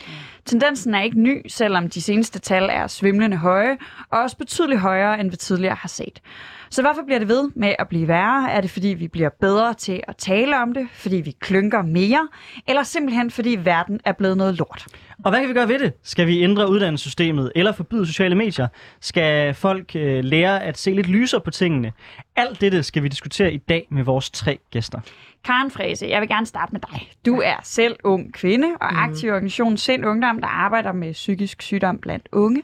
[0.45, 3.77] Tendensen er ikke ny, selvom de seneste tal er svimlende høje,
[4.11, 6.21] og også betydeligt højere, end vi tidligere har set.
[6.69, 8.51] Så hvorfor bliver det ved med at blive værre?
[8.51, 10.87] Er det fordi, vi bliver bedre til at tale om det?
[10.93, 12.27] Fordi vi klynker mere?
[12.67, 14.85] Eller simpelthen fordi verden er blevet noget lort?
[15.23, 15.93] Og hvad kan vi gøre ved det?
[16.03, 18.67] Skal vi ændre uddannelsessystemet eller forbyde sociale medier?
[18.99, 21.91] Skal folk øh, lære at se lidt lysere på tingene?
[22.35, 24.99] Alt dette skal vi diskutere i dag med vores tre gæster.
[25.43, 27.11] Karen Frese, jeg vil gerne starte med dig.
[27.25, 31.61] Du er selv ung kvinde og aktiv i organisationen Sind Ungdom, der arbejder med psykisk
[31.61, 32.63] sygdom blandt unge.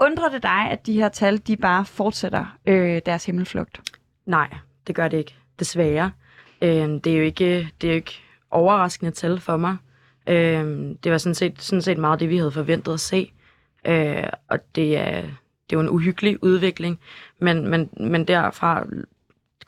[0.00, 3.80] Undrer det dig, at de her tal de bare fortsætter øh, deres himmelflugt?
[4.26, 4.48] Nej,
[4.86, 5.34] det gør det ikke.
[5.58, 6.12] Desværre.
[6.62, 9.76] Øh, det, er jo ikke, det er jo ikke overraskende tal for mig.
[10.28, 13.32] Øh, det var sådan set, sådan set meget det, vi havde forventet at se.
[13.84, 15.20] Øh, og det er,
[15.70, 17.00] det er jo en uhyggelig udvikling.
[17.40, 18.86] Men, men, men derfra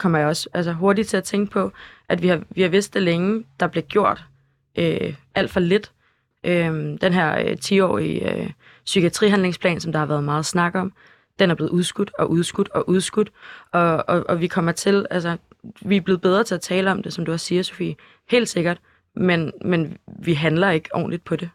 [0.00, 1.72] kommer jeg også altså, hurtigt til at tænke på,
[2.08, 4.24] at vi har, vi har vidst det længe, der blev gjort
[4.78, 5.92] øh, alt for lidt.
[6.44, 8.50] Øh, den her øh, 10-årige øh,
[8.84, 10.92] psykiatrihandlingsplan, som der har været meget snak om,
[11.38, 13.30] den er blevet udskudt og udskudt og udskudt.
[13.72, 15.36] Og, og, og vi kommer til, altså,
[15.80, 17.96] vi er blevet bedre til at tale om det, som du også siger, Sofie.
[18.30, 18.78] Helt sikkert.
[19.16, 21.50] Men, men vi handler ikke ordentligt på det.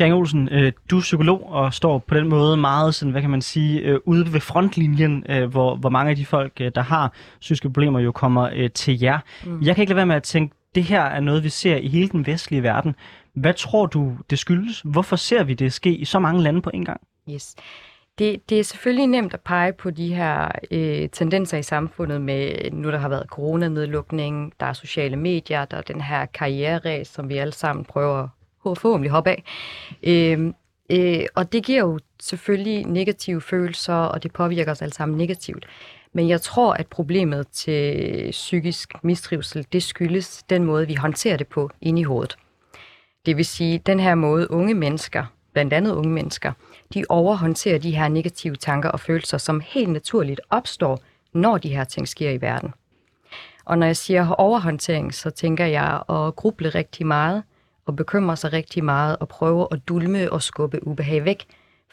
[0.00, 3.30] Jean Olsen, øh, du er psykolog og står på den måde meget sådan, hvad kan
[3.30, 6.82] man sige, øh, ude ved frontlinjen, øh, hvor, hvor mange af de folk, øh, der
[6.82, 9.18] har psykiske problemer, jo kommer øh, til jer.
[9.44, 9.62] Mm.
[9.62, 11.88] Jeg kan ikke lade være med at tænke, det her er noget, vi ser i
[11.88, 12.94] hele den vestlige verden.
[13.34, 14.80] Hvad tror du, det skyldes?
[14.84, 17.00] Hvorfor ser vi det ske i så mange lande på en gang?
[17.30, 17.56] Yes.
[18.18, 22.70] Det, det er selvfølgelig nemt at pege på de her øh, tendenser i samfundet med,
[22.72, 27.28] nu der har været coronanedlukning, der er sociale medier, der er den her karriere som
[27.28, 28.28] vi alle sammen prøver
[28.74, 29.44] forhåbentlig hoppe af.
[30.02, 30.52] Øh,
[30.90, 35.66] øh, og det giver jo selvfølgelig negative følelser, og det påvirker os alle sammen negativt.
[36.12, 41.46] Men jeg tror, at problemet til psykisk mistrivsel, det skyldes den måde, vi håndterer det
[41.46, 42.36] på inde i hovedet.
[43.26, 46.52] Det vil sige, den her måde unge mennesker, blandt andet unge mennesker,
[46.94, 51.00] de overhåndterer de her negative tanker og følelser, som helt naturligt opstår,
[51.32, 52.74] når de her ting sker i verden.
[53.64, 57.42] Og når jeg siger overhåndtering, så tænker jeg at gruble rigtig meget–
[57.86, 61.46] og bekymrer sig rigtig meget og prøver at dulme og skubbe ubehag væk,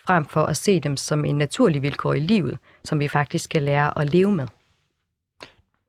[0.08, 3.64] frem for at se dem som en naturlig vilkår i livet, som vi faktisk skal
[3.64, 4.48] lære at leve med.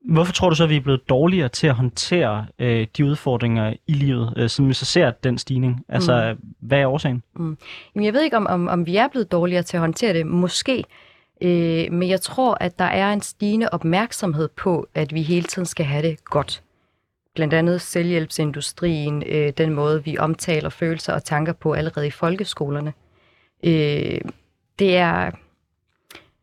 [0.05, 3.75] Hvorfor tror du så, at vi er blevet dårligere til at håndtere øh, de udfordringer
[3.87, 5.85] i livet, øh, som vi så ser den stigning?
[5.89, 6.49] Altså, mm.
[6.61, 7.23] hvad er årsagen?
[7.37, 7.59] Mm.
[7.95, 10.27] Jamen, jeg ved ikke, om, om, om vi er blevet dårligere til at håndtere det.
[10.27, 10.85] Måske.
[11.43, 15.67] Øh, men jeg tror, at der er en stigende opmærksomhed på, at vi hele tiden
[15.67, 16.63] skal have det godt
[17.35, 22.93] blandt andet selvhjælpsindustrien, øh, den måde, vi omtaler følelser og tanker på allerede i folkeskolerne.
[23.65, 24.21] Øh,
[24.79, 25.31] det er...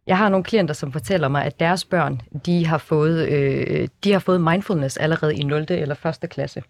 [0.07, 4.11] Jeg har nogle klienter, som fortæller mig, at deres børn, de har fået, øh, de
[4.11, 5.65] har fået mindfulness allerede i 0.
[5.69, 6.29] eller 1.
[6.29, 6.63] klasse.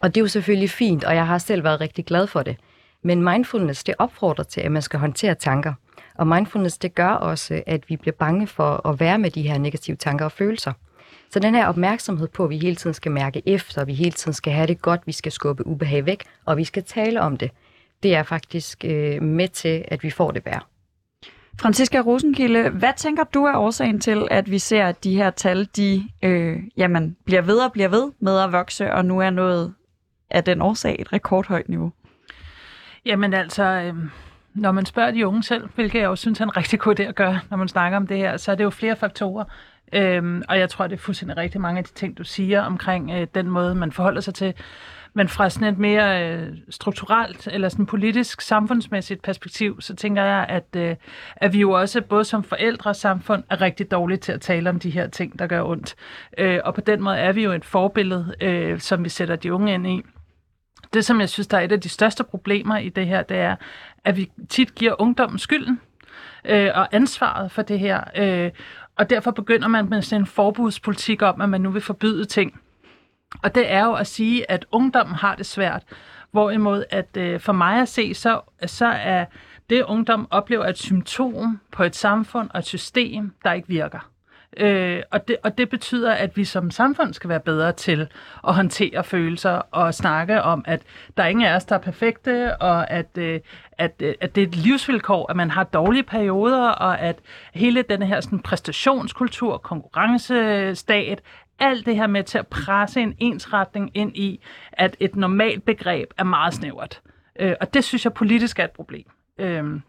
[0.00, 2.56] Og det er jo selvfølgelig fint, og jeg har selv været rigtig glad for det.
[3.02, 5.74] Men mindfulness, det opfordrer til, at man skal håndtere tanker.
[6.14, 9.58] Og mindfulness, det gør også, at vi bliver bange for at være med de her
[9.58, 10.72] negative tanker og følelser.
[11.32, 14.32] Så den her opmærksomhed på, at vi hele tiden skal mærke efter, vi hele tiden
[14.32, 17.50] skal have det godt, vi skal skubbe ubehag væk, og vi skal tale om det,
[18.02, 20.60] det er faktisk øh, med til, at vi får det værre.
[21.60, 25.68] Franziska Rosenkilde, hvad tænker du er årsagen til, at vi ser, at de her tal,
[25.76, 29.74] de øh, jamen, bliver ved og bliver ved med at vokse, og nu er noget
[30.30, 31.92] af den årsag et rekordhøjt niveau?
[33.04, 33.94] Jamen altså, øh,
[34.54, 37.02] når man spørger de unge selv, hvilket jeg også synes er en rigtig god idé
[37.02, 39.44] at gøre, når man snakker om det her, så er det jo flere faktorer.
[39.92, 43.10] Øhm, og jeg tror, det er fuldstændig rigtig mange af de ting, du siger omkring
[43.10, 44.54] øh, den måde, man forholder sig til.
[45.14, 50.46] Men fra sådan et mere øh, strukturelt eller sådan politisk, samfundsmæssigt perspektiv, så tænker jeg,
[50.48, 50.96] at, øh,
[51.36, 54.70] at vi jo også både som forældre og samfund er rigtig dårlige til at tale
[54.70, 55.94] om de her ting, der gør ondt.
[56.38, 59.54] Øh, og på den måde er vi jo et forbillede, øh, som vi sætter de
[59.54, 60.02] unge ind i.
[60.94, 63.36] Det, som jeg synes, der er et af de største problemer i det her, det
[63.36, 63.56] er,
[64.04, 65.80] at vi tit giver ungdommen skylden
[66.44, 68.00] øh, og ansvaret for det her.
[68.16, 68.50] Øh,
[68.98, 72.60] og derfor begynder man med sådan en forbudspolitik om, at man nu vil forbyde ting.
[73.42, 75.82] Og det er jo at sige, at ungdommen har det svært.
[76.30, 79.24] Hvorimod at øh, for mig at se, så, så er
[79.70, 84.11] det ungdom oplever et symptom på et samfund og et system, der ikke virker.
[84.56, 88.08] Øh, og, det, og det betyder, at vi som samfund skal være bedre til
[88.48, 90.82] at håndtere følelser og snakke om, at
[91.16, 93.40] der er ingen af os, der er perfekte, og at, øh,
[93.78, 97.18] at, øh, at det er et livsvilkår, at man har dårlige perioder, og at
[97.54, 101.22] hele den her sådan, præstationskultur, konkurrencestat,
[101.58, 104.40] alt det her med til at presse en ensretning ind i,
[104.72, 107.00] at et normalt begreb er meget snævert.
[107.40, 109.06] Øh, og det synes jeg politisk er et problem.
[109.38, 109.80] Øh,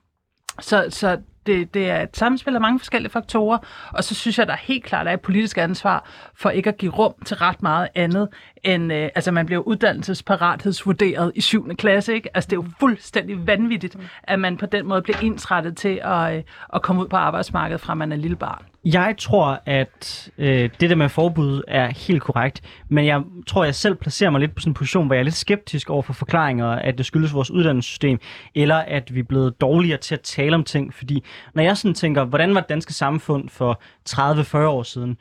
[0.59, 3.57] så, så det, det er et samspil af mange forskellige faktorer,
[3.93, 6.91] og så synes jeg, der helt klart er et politisk ansvar for ikke at give
[6.91, 8.27] rum til ret meget andet,
[8.63, 11.75] end øh, altså man bliver uddannelsesparathedsvurderet i 7.
[11.75, 12.29] klasse, ikke?
[12.33, 16.35] Altså det er jo fuldstændig vanvittigt, at man på den måde bliver ensrettet til at,
[16.35, 18.72] øh, at komme ud på arbejdsmarkedet fra man er lille barn.
[18.85, 23.75] Jeg tror, at øh, det der med forbud er helt korrekt, men jeg tror, jeg
[23.75, 26.13] selv placerer mig lidt på sådan en position, hvor jeg er lidt skeptisk over for
[26.13, 28.19] forklaringer, at det skyldes vores uddannelsessystem,
[28.55, 30.93] eller at vi er blevet dårligere til at tale om ting.
[30.93, 35.17] Fordi når jeg sådan tænker, hvordan var det danske samfund for 30-40 år siden,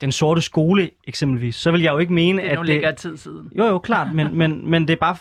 [0.00, 2.96] den sorte skole eksempelvis, så vil jeg jo ikke mene, Det er at det...
[2.96, 3.50] tid siden.
[3.58, 5.16] Jo, jo, klart, men, men, men det er bare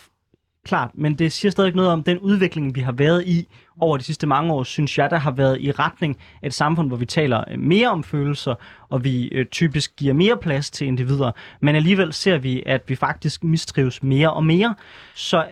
[0.66, 3.48] klart, men det siger stadig noget om den udvikling, vi har været i
[3.80, 6.88] over de sidste mange år, synes jeg, der har været i retning af et samfund,
[6.88, 8.56] hvor vi taler øh, mere om følelser,
[8.90, 12.96] og vi øh, typisk giver mere plads til individer, men alligevel ser vi, at vi
[12.96, 14.76] faktisk mistrives mere og mere.
[15.16, 15.44] Så øh,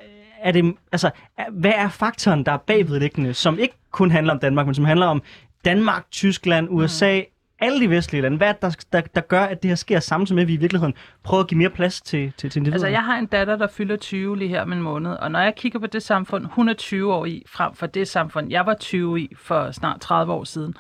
[0.42, 1.10] er det, altså,
[1.52, 5.06] hvad er faktoren, der er bagvedliggende, som ikke kun handler om Danmark, men som handler
[5.06, 5.22] om
[5.66, 7.22] Danmark, Tyskland, USA,
[7.64, 8.38] alle de vestlige lande.
[8.38, 10.54] Hvad er det, der, der, der gør, at det her sker samtidig med, at vi
[10.54, 12.74] i virkeligheden prøver at give mere plads til, til, til individet?
[12.74, 15.40] Altså, jeg har en datter, der fylder 20 lige her om en måned, og når
[15.40, 18.66] jeg kigger på det samfund, hun er 20 år i, frem for det samfund, jeg
[18.66, 20.74] var 20 i for snart 30 år siden,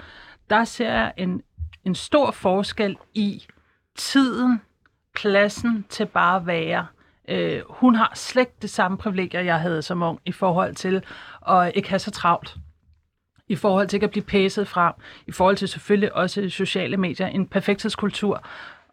[0.49, 1.41] der ser jeg en,
[1.85, 3.43] en stor forskel i
[3.95, 4.61] tiden,
[5.15, 6.85] pladsen til bare at være.
[7.29, 11.03] Øh, hun har slet ikke det samme privilegier, jeg havde som ung, i forhold til
[11.49, 12.57] at ikke have så travlt.
[13.53, 14.93] I forhold til ikke at blive pæset frem.
[15.27, 17.27] I forhold til selvfølgelig også sociale medier.
[17.27, 18.43] En perfekthedskultur.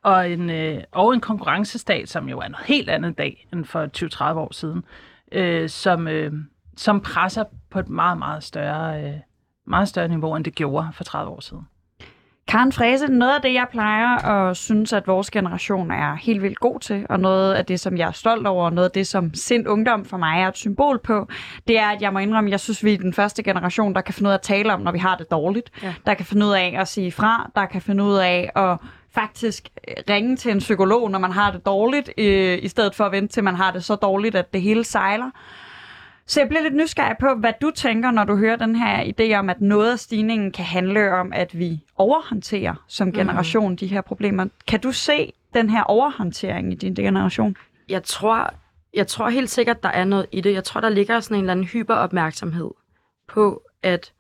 [0.03, 3.87] Og en, øh, og en konkurrencestat, som jo er noget helt andet dag end for
[4.33, 4.85] 20-30 år siden.
[5.33, 6.33] Øh, som, øh,
[6.77, 9.15] som presser på et meget, meget større, øh,
[9.67, 11.67] meget større niveau, end det gjorde for 30 år siden.
[12.51, 16.61] Karen Fræse, noget af det, jeg plejer at synes, at vores generation er helt vildt
[16.61, 19.07] god til, og noget af det, som jeg er stolt over, og noget af det,
[19.07, 21.29] som sind ungdom for mig er et symbol på,
[21.69, 24.01] det er, at jeg må indrømme, at jeg synes, vi er den første generation, der
[24.01, 25.71] kan finde ud af at tale om, når vi har det dårligt.
[25.83, 25.95] Ja.
[26.07, 28.77] Der kan finde ud af at sige fra, der kan finde ud af at
[29.15, 29.69] faktisk
[30.11, 33.35] ringe til en psykolog, når man har det dårligt, øh, i stedet for at vente
[33.35, 35.31] til, man har det så dårligt, at det hele sejler.
[36.31, 39.35] Så jeg bliver lidt nysgerrig på, hvad du tænker, når du hører den her idé
[39.35, 43.77] om, at noget af stigningen kan handle om, at vi overhåndterer som generation mm.
[43.77, 44.47] de her problemer.
[44.67, 47.57] Kan du se den her overhåndtering i din generation?
[47.91, 48.55] jeg tror,
[48.95, 50.53] jeg tror helt sikkert, der er noget i det.
[50.53, 52.71] Jeg tror, der ligger sådan en eller anden hyperopmærksomhed
[53.29, 54.13] på, at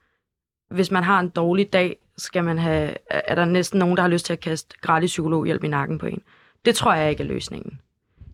[0.71, 4.09] hvis man har en dårlig dag, skal man have, er der næsten nogen, der har
[4.11, 6.23] lyst til at kaste gratis psykologhjælp i nakken på en.
[6.65, 7.81] Det tror jeg ikke er løsningen.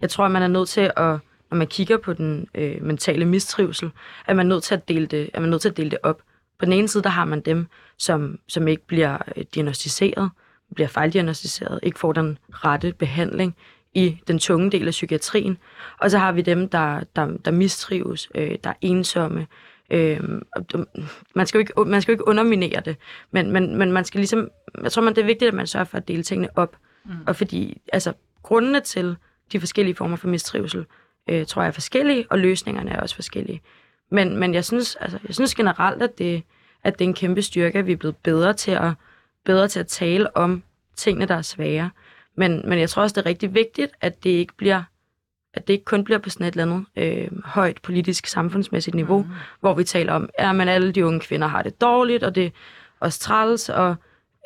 [0.00, 1.18] Jeg tror, man er nødt til at,
[1.50, 3.90] når man kigger på den øh, mentale mistrivsel,
[4.26, 5.90] at man er nødt til at dele det, at man er nødt til at dele
[5.90, 6.22] det op.
[6.58, 7.66] På den ene side, der har man dem,
[7.98, 10.30] som, som ikke bliver øh, diagnostiseret,
[10.74, 13.56] bliver fejldiagnostiseret, ikke får den rette behandling
[13.94, 15.58] i den tunge del af psykiatrien.
[16.00, 19.46] Og så har vi dem, der, der, der mistrives, øh, der er ensomme.
[19.90, 20.20] Øh,
[21.34, 22.96] man, skal jo ikke, man skal jo ikke underminere det,
[23.30, 24.48] men, men, men man skal ligesom,
[24.82, 26.76] jeg tror, man, det er vigtigt, at man sørger for at dele tingene op.
[27.04, 27.12] Mm.
[27.26, 29.16] Og fordi altså, grundene til
[29.52, 30.86] de forskellige former for mistrivsel,
[31.28, 33.62] øh, tror jeg er forskellige, og løsningerne er også forskellige.
[34.10, 36.42] Men, men jeg, synes, altså, jeg synes generelt, at det,
[36.84, 38.92] at det er en kæmpe styrke, at vi er blevet bedre til at,
[39.44, 40.62] bedre til at tale om
[40.96, 41.90] tingene, der er svære.
[42.34, 44.82] Men, men jeg tror også, det er rigtig vigtigt, at det ikke bliver
[45.56, 49.22] at det ikke kun bliver på sådan et eller andet øh, højt politisk samfundsmæssigt niveau,
[49.22, 49.28] mm.
[49.60, 52.46] hvor vi taler om, at man alle de unge kvinder har det dårligt, og det
[52.46, 52.50] er
[53.00, 53.94] også træls, og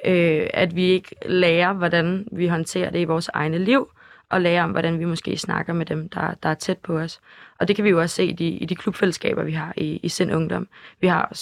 [0.04, 3.88] øh, at vi ikke lærer, hvordan vi håndterer det i vores egne liv,
[4.30, 7.20] og lære om, hvordan vi måske snakker med dem, der, der er tæt på os.
[7.58, 10.00] Og det kan vi jo også se i de, i de klubfællesskaber, vi har i,
[10.02, 10.68] i Sind Ungdom.
[11.00, 11.32] Vi har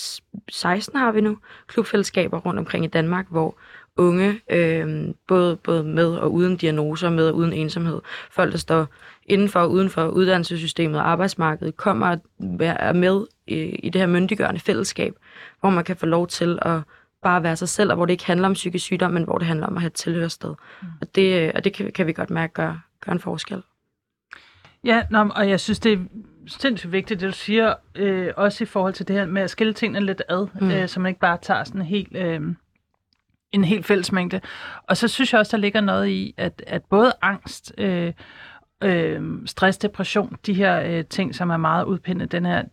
[0.49, 3.57] 16 har vi nu klubfællesskaber rundt omkring i Danmark, hvor
[3.97, 8.87] unge, øh, både, både med og uden diagnoser, med og uden ensomhed, folk, der står
[9.27, 12.19] indenfor og uden for uddannelsessystemet og arbejdsmarkedet, kommer og
[12.61, 15.15] er med i, i det her myndiggørende fællesskab,
[15.61, 16.81] hvor man kan få lov til at
[17.23, 19.47] bare være sig selv, og hvor det ikke handler om psykisk sygdom, men hvor det
[19.47, 20.55] handler om at have et tilhørssted.
[20.83, 20.89] Mm.
[21.01, 23.63] Og det, øh, og det kan, kan vi godt mærke gør, gør en forskel.
[24.85, 25.99] Ja, nå, og jeg synes, det er
[26.47, 29.73] sindssygt vigtigt, det du siger, øh, også i forhold til det her med at skille
[29.73, 30.71] tingene lidt ad, mm.
[30.71, 32.41] øh, så man ikke bare tager sådan en helt, øh,
[33.53, 34.41] en helt fællesmængde.
[34.89, 38.13] Og så synes jeg også, der ligger noget i, at, at både angst, øh,
[38.83, 42.65] øh, stress, depression, de her øh, ting, som er meget udpindet, den her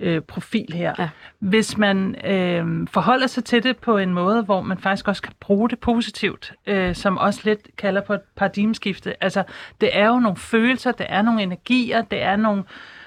[0.00, 0.94] øh, profil her.
[0.98, 1.08] Ja.
[1.38, 5.32] Hvis man øh, forholder sig til det på en måde, hvor man faktisk også kan
[5.40, 9.24] bruge det positivt, øh, som også lidt kalder på et paradigmeskifte.
[9.24, 9.42] Altså,
[9.80, 12.64] det er jo nogle følelser, det er nogle energier, det er nogle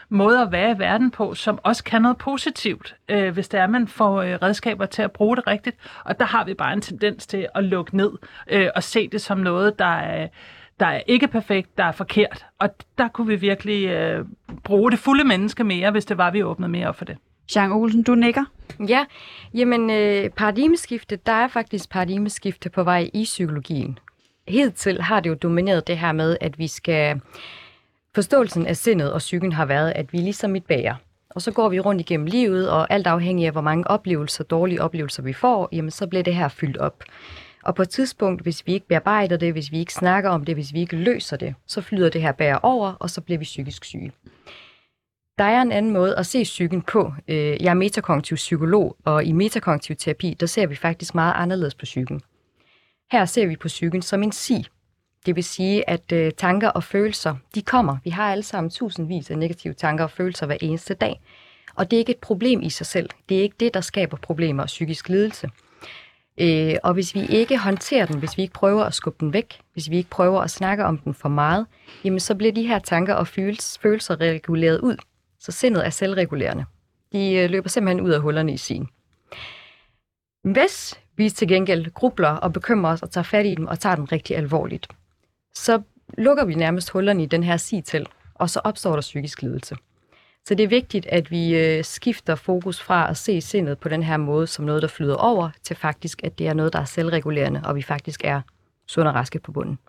[0.10, 3.64] måder at være i verden på, som også kan noget positivt, øh, hvis det er,
[3.64, 5.78] at man får øh, redskaber til at bruge det rigtigt.
[6.06, 8.12] Og der har vi bare en tendens til at lukke ned
[8.48, 10.28] øh, og se det som noget, der er,
[10.80, 12.46] der er ikke perfekt, der er forkert.
[12.60, 14.26] Og der kunne vi virkelig øh,
[14.64, 17.18] bruge det fulde menneske mere, hvis det var, vi åbnede mere op for det.
[17.56, 18.44] Jean Olsen, du nikker.
[18.88, 19.06] Ja,
[19.54, 24.00] jamen øh, paradigmeskifte, der er faktisk paradigmeskifte på vej i psykologien.
[24.48, 27.22] Helt til har det jo domineret det her med, at vi skal...
[28.16, 30.96] Forståelsen af sindet og psyken har været, at vi er ligesom et bager.
[31.30, 34.82] Og så går vi rundt igennem livet, og alt afhængig af, hvor mange oplevelser, dårlige
[34.82, 37.04] oplevelser vi får, jamen så bliver det her fyldt op.
[37.64, 40.56] Og på et tidspunkt, hvis vi ikke bearbejder det, hvis vi ikke snakker om det,
[40.56, 43.44] hvis vi ikke løser det, så flyder det her bager over, og så bliver vi
[43.44, 44.12] psykisk syge.
[45.38, 47.14] Der er en anden måde at se psyken på.
[47.28, 51.76] Øh, jeg er metakognitiv psykolog, og i metakognitiv terapi, der ser vi faktisk meget anderledes
[51.76, 52.22] på psyken.
[53.12, 54.68] Her ser vi på psyken som en si.
[55.26, 57.98] Det vil sige, at øh, tanker og følelser, de kommer.
[58.04, 61.22] Vi har alle sammen tusindvis af negative tanker og følelser hver eneste dag.
[61.76, 63.10] Og det er ikke et problem i sig selv.
[63.30, 65.50] Det er ikke det, der skaber problemer og psykisk lidelse.
[66.38, 69.60] Øh, og hvis vi ikke håndterer den, hvis vi ikke prøver at skubbe den væk,
[69.74, 71.66] hvis vi ikke prøver at snakke om den for meget,
[72.04, 74.98] jamen så bliver de her tanker og følelser reguleret ud.
[75.44, 76.66] Så sindet er selvregulerende.
[77.14, 78.88] De øh, løber simpelthen ud af hullerne i sin.
[80.44, 83.96] Hvis vi til gengæld grubler og bekymrer os og tager fat i dem og tager
[83.96, 84.88] dem rigtig alvorligt,
[85.56, 85.82] så
[86.18, 89.76] lukker vi nærmest hullerne i den her si til, og så opstår der psykisk lidelse.
[90.46, 94.04] Så det er vigtigt, at vi øh, skifter fokus fra at se sindet på den
[94.04, 96.86] her måde som noget, der flyder over, til faktisk, at det er noget, der er
[96.86, 98.42] selvregulerende, og vi faktisk er
[98.88, 99.80] sunde og raske på bunden.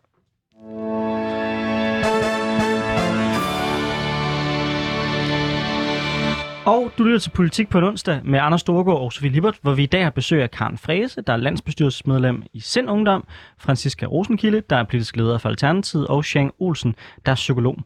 [6.67, 9.75] Og du lytter til Politik på en onsdag med Anders Storgård og Sofie Libert, hvor
[9.75, 13.25] vi i dag har besøg af Karen Frese, der er landsbestyrelsesmedlem i Sind Ungdom,
[13.59, 16.95] Franziska Rosenkilde, der er politisk leder for Alternativet, og Shang Olsen,
[17.27, 17.79] der er psykolog.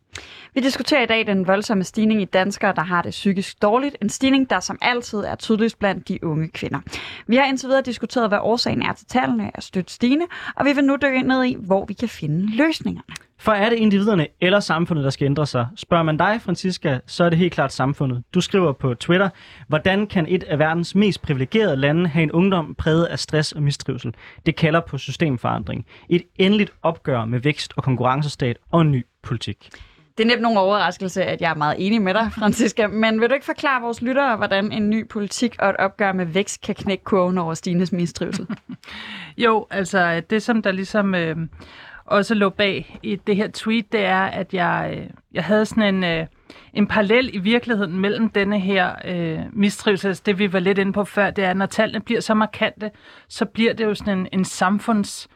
[0.54, 3.96] Vi diskuterer i dag den voldsomme stigning i danskere, der har det psykisk dårligt.
[4.02, 6.80] En stigning, der som altid er tydeligst blandt de unge kvinder.
[7.26, 10.26] Vi har indtil videre diskuteret, hvad årsagen er til tallene er stødt stigende,
[10.56, 13.14] og vi vil nu dykke ned i, hvor vi kan finde løsningerne.
[13.40, 15.66] For er det individerne eller samfundet, der skal ændre sig?
[15.76, 18.22] Spørger man dig, Francisca, så er det helt klart samfundet.
[18.34, 19.28] Du skriver på Twitter,
[19.68, 23.62] hvordan kan et af verdens mest privilegerede lande have en ungdom præget af stress og
[23.62, 24.14] mistrivsel?
[24.46, 25.86] Det kalder på systemforandring.
[26.08, 29.70] Et endeligt opgør med vækst og konkurrencestat og en ny politik.
[30.18, 33.28] Det er nemt nogen overraskelse, at jeg er meget enig med dig, Franziska, men vil
[33.28, 36.74] du ikke forklare vores lyttere, hvordan en ny politik og et opgør med vækst kan
[36.74, 38.46] knække kurven over Stines mistrivsel?
[39.36, 41.36] Jo, altså det som der ligesom øh,
[42.04, 45.94] også lå bag i det her tweet, det er, at jeg, øh, jeg havde sådan
[45.94, 46.26] en, øh,
[46.74, 50.92] en parallel i virkeligheden mellem denne her øh, mistrivsel, altså det vi var lidt inde
[50.92, 52.90] på før, det er, at når tallene bliver så markante,
[53.28, 55.28] så bliver det jo sådan en, en samfunds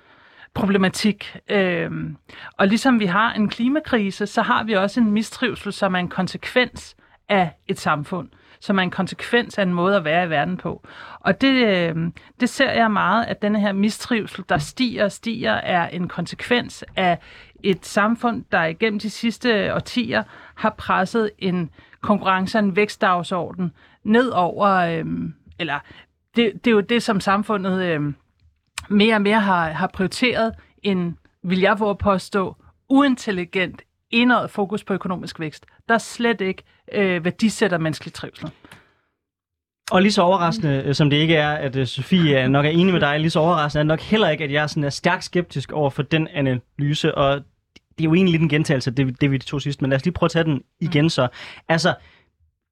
[0.54, 1.36] problematik.
[1.50, 2.16] Øhm,
[2.58, 6.08] og ligesom vi har en klimakrise, så har vi også en mistrivsel, som er en
[6.08, 6.96] konsekvens
[7.28, 8.28] af et samfund,
[8.60, 10.86] som er en konsekvens af en måde at være i verden på.
[11.20, 11.96] Og det, øh,
[12.40, 16.84] det ser jeg meget, at denne her mistrivsel, der stiger og stiger, er en konsekvens
[16.96, 17.18] af
[17.62, 20.22] et samfund, der igennem de sidste årtier
[20.54, 23.72] har presset en konkurrence og en vækstdagsorden
[24.04, 25.04] ned over, øh,
[25.58, 25.78] eller
[26.36, 28.12] det, det er jo det, som samfundet øh,
[28.92, 32.56] mere og mere har, har prioriteret en, vil jeg våge påstå,
[32.88, 38.50] uintelligent, indad fokus på økonomisk vækst, der slet ikke øh, værdisætter menneskelig trivsel.
[39.90, 42.92] Og lige så overraskende, øh, som det ikke er, at øh, Sofie nok er enig
[42.92, 45.24] med dig, lige så overraskende er det nok heller ikke, at jeg sådan er stærkt
[45.24, 47.36] skeptisk over for den analyse, og
[47.98, 49.96] det er jo egentlig lidt en gentagelse af det, det vi to sidst, men lad
[49.96, 51.28] os lige prøve at tage den igen så.
[51.68, 51.94] Altså,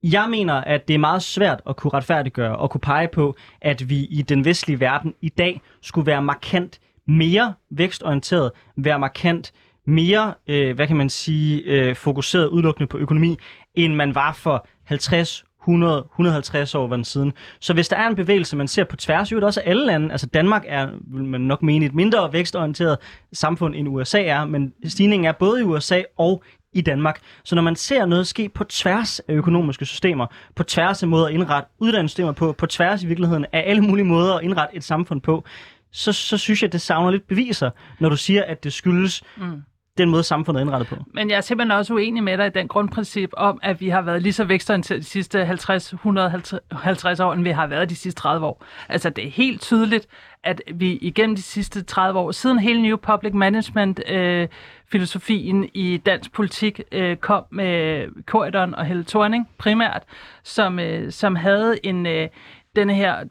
[0.02, 3.88] jeg mener, at det er meget svært at kunne retfærdiggøre og kunne pege på, at
[3.88, 9.52] vi i den vestlige verden i dag skulle være markant mere vækstorienteret, være markant
[9.86, 13.36] mere, øh, hvad kan man sige, øh, fokuseret udelukkende på økonomi,
[13.74, 17.32] end man var for 50, 100, 150 år den siden.
[17.60, 20.26] Så hvis der er en bevægelse, man ser på tværs, jo også alle lande, altså
[20.26, 22.98] Danmark er, vil man nok mene, et mindre vækstorienteret
[23.32, 26.42] samfund end USA er, men stigningen er både i USA og
[26.73, 27.21] i Danmark.
[27.45, 31.27] Så når man ser noget ske på tværs af økonomiske systemer, på tværs af måder
[31.27, 34.85] at indrette uddannelsessystemer på, på tværs i virkeligheden af alle mulige måder at indrette et
[34.85, 35.45] samfund på,
[35.93, 39.23] så, så synes jeg, at det savner lidt beviser, når du siger, at det skyldes
[39.37, 39.62] mm
[40.01, 40.96] den måde, samfundet er indrettet på.
[41.14, 44.03] Men jeg er simpelthen også uenig med dig i den grundprincip om, at vi har
[44.03, 48.20] været lige så vækstorienteret de sidste 50, 150 år, end vi har været de sidste
[48.20, 48.64] 30 år.
[48.88, 50.09] Altså, det er helt tydeligt,
[50.44, 54.48] at vi igennem de sidste 30 år, siden hele New Public Management øh,
[54.92, 60.03] filosofien i dansk politik øh, kom med Corridon og Helle Thorning primært,
[60.42, 62.28] som, øh, som havde en, øh,
[62.77, 63.25] denne her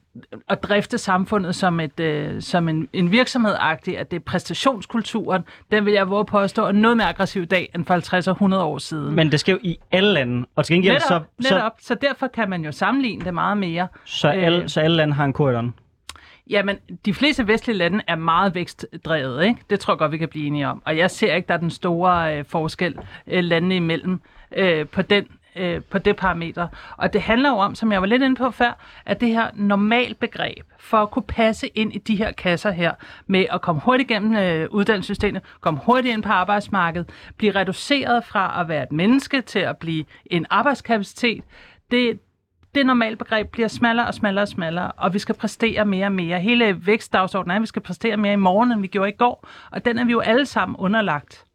[0.50, 5.86] at drifte samfundet som, et, øh, som en, en virksomhedagtig, at det er præstationskulturen, den
[5.86, 8.64] vil jeg våge påstå er noget mere aggressiv i dag end for 50 og 100
[8.64, 9.16] år siden.
[9.16, 11.96] Men det sker jo i alle lande, og til gengæld netop, så, netop, så, så
[11.96, 13.88] derfor kan man jo sammenligne det meget mere.
[14.06, 14.70] så, alle, Øh.
[14.70, 15.74] så alle lande har en korridon.
[16.50, 19.62] Jamen, de fleste vestlige lande er meget vækstdrevet, ikke?
[19.70, 20.82] Det tror jeg godt, vi kan blive enige om.
[20.86, 22.96] Og jeg ser ikke, der er den store øh, forskel
[23.28, 24.22] øh, landene imellem
[24.58, 25.26] øh, på den
[25.60, 26.68] øh, på det parameter.
[26.98, 29.48] Og det handler jo om, som jeg var lidt inde på før, at det her
[29.54, 32.92] normalbegreb for at kunne passe ind i de her kasser her,
[33.28, 38.62] med at komme hurtigt igennem øh, uddannelsessystemet, komme hurtigt ind på arbejdsmarkedet, blive reduceret fra
[38.62, 41.44] at være et menneske til at blive en arbejdskapacitet,
[41.92, 42.20] det,
[42.76, 46.12] det normale begreb bliver smallere og smallere og smallere, og vi skal præstere mere og
[46.12, 46.40] mere.
[46.40, 49.48] Hele vækstdagsordenen er, at vi skal præstere mere i morgen, end vi gjorde i går,
[49.72, 51.46] og den er vi jo alle sammen underlagt.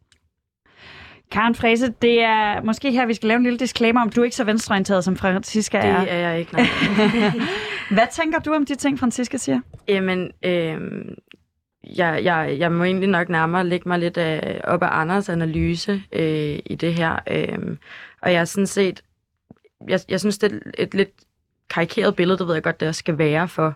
[1.35, 4.25] Karen Frese, det er måske her, vi skal lave en lille disclaimer om, du er
[4.25, 5.95] ikke så venstreorienteret, som Francisca Det er.
[5.95, 6.65] er jeg ikke, nej.
[7.95, 9.59] Hvad tænker du om de ting, Francisca siger?
[9.87, 10.79] Jamen, øh,
[11.97, 16.03] jeg, jeg, jeg må egentlig nok nærmere lægge mig lidt af, op af Anders analyse
[16.13, 17.19] øh, i det her.
[17.31, 17.77] Øh,
[18.21, 19.01] og jeg er sådan set,
[19.87, 21.11] jeg, jeg synes, det er et lidt
[21.69, 23.75] karikeret billede, det ved jeg godt, det skal være for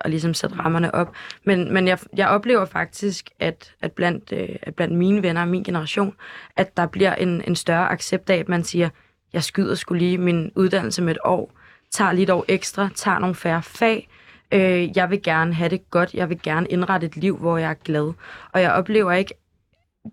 [0.00, 1.14] at ligesom sætte rammerne op.
[1.44, 5.48] Men, men jeg, jeg oplever faktisk, at, at, blandt, øh, at blandt mine venner og
[5.48, 6.14] min generation,
[6.56, 8.88] at der bliver en, en større accept af, at man siger,
[9.32, 11.52] jeg skyder skulle lige min uddannelse med et år,
[11.90, 14.08] tager lige et år ekstra, tager nogle færre fag,
[14.52, 16.14] Øh, jeg vil gerne have det godt.
[16.14, 18.12] Jeg vil gerne indrette et liv, hvor jeg er glad.
[18.52, 19.34] Og jeg oplever ikke,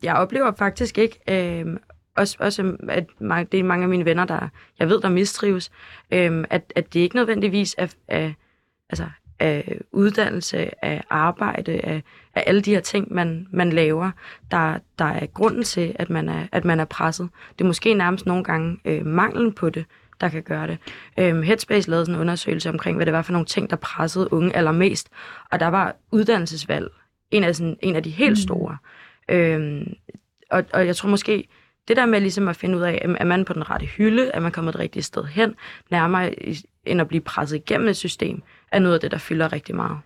[0.04, 1.78] jeg oplever faktisk ikke, øh,
[2.18, 5.72] også, også at mange, det er mange af mine venner, der jeg ved, der mistrives,
[6.12, 8.34] øh, at, at det ikke nødvendigvis er, er,
[8.90, 9.06] altså,
[9.40, 12.04] af uddannelse, af arbejde, af,
[12.36, 14.12] af alle de her ting, man, man laver,
[14.52, 17.30] der, der er grunden til, at man er, at man er presset.
[17.58, 19.86] Det er måske nærmest nogle gange øh, manglen på det,
[20.22, 20.78] der kan gøre det.
[21.20, 24.34] Øhm, Headspace lavede sådan en undersøgelse omkring, hvad det var for nogle ting, der pressede
[24.34, 25.10] unge allermest.
[25.52, 26.92] Og der var uddannelsesvalg
[27.32, 28.78] en af, sådan, en af de helt store.
[29.30, 29.36] Mm.
[29.36, 29.94] Øhm,
[30.52, 31.48] og, og jeg tror måske,
[31.88, 34.40] det der med ligesom at finde ud af, er man på den rette hylde, er
[34.40, 35.56] man kommet et rigtigt sted hen,
[35.92, 36.34] nærmere
[36.86, 39.98] end at blive presset igennem et system, er noget af det, der fylder rigtig meget.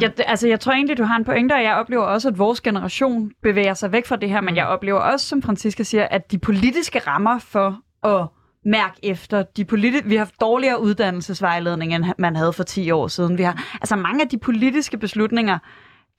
[0.00, 2.60] Jeg, altså, jeg tror egentlig, du har en pointe, og jeg oplever også, at vores
[2.60, 6.32] generation bevæger sig væk fra det her, men jeg oplever også, som Francisca siger, at
[6.32, 8.26] de politiske rammer for at
[8.64, 13.08] mærke efter, de politi- vi har haft dårligere uddannelsesvejledning, end man havde for 10 år
[13.08, 13.38] siden.
[13.38, 15.58] Vi har, altså mange af de politiske beslutninger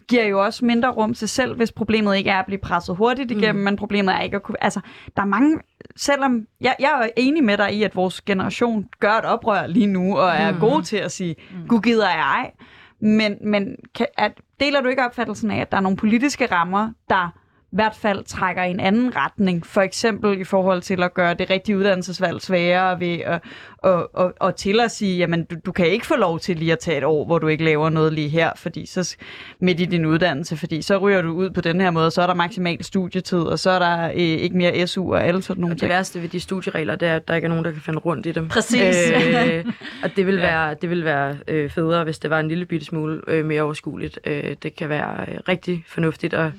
[0.08, 3.32] giver jo også mindre rum til selv, hvis problemet ikke er at blive presset hurtigt
[3.32, 3.64] igennem, mm.
[3.64, 4.64] men problemet er ikke at kunne...
[4.64, 4.80] Altså,
[5.16, 5.60] der er mange...
[5.96, 6.46] Selvom...
[6.62, 10.18] Jeg, jeg er enig med dig i, at vores generation gør et oprør lige nu,
[10.18, 10.60] og er mm.
[10.60, 11.68] gode til at sige, mm.
[11.68, 12.52] gud gider jeg ej.
[13.00, 16.92] Men, men kan, at, deler du ikke opfattelsen af, at der er nogle politiske rammer,
[17.10, 17.34] der
[17.72, 21.50] hvert fald trækker i en anden retning, for eksempel i forhold til at gøre det
[21.50, 23.42] rigtige uddannelsesvalg sværere ved at,
[23.78, 26.72] og, og, og til at sige, jamen du, du kan ikke få lov til lige
[26.72, 29.16] at tage et år, hvor du ikke laver noget lige her, fordi så
[29.60, 32.22] midt i din uddannelse, fordi så ryger du ud på den her måde, og så
[32.22, 35.62] er der maksimal studietid, og så er der øh, ikke mere SU og alle sådan
[35.62, 35.90] nogle Det ting.
[35.90, 38.26] værste ved de studieregler, det er, at der ikke er nogen, der kan finde rundt
[38.26, 38.48] i dem.
[38.48, 38.96] Præcis.
[39.12, 39.66] Øh,
[40.04, 42.86] og det vil være, det vil være øh, federe, hvis det var en lille bitte
[42.86, 44.20] smule øh, mere overskueligt.
[44.26, 46.52] Øh, det kan være øh, rigtig fornuftigt at,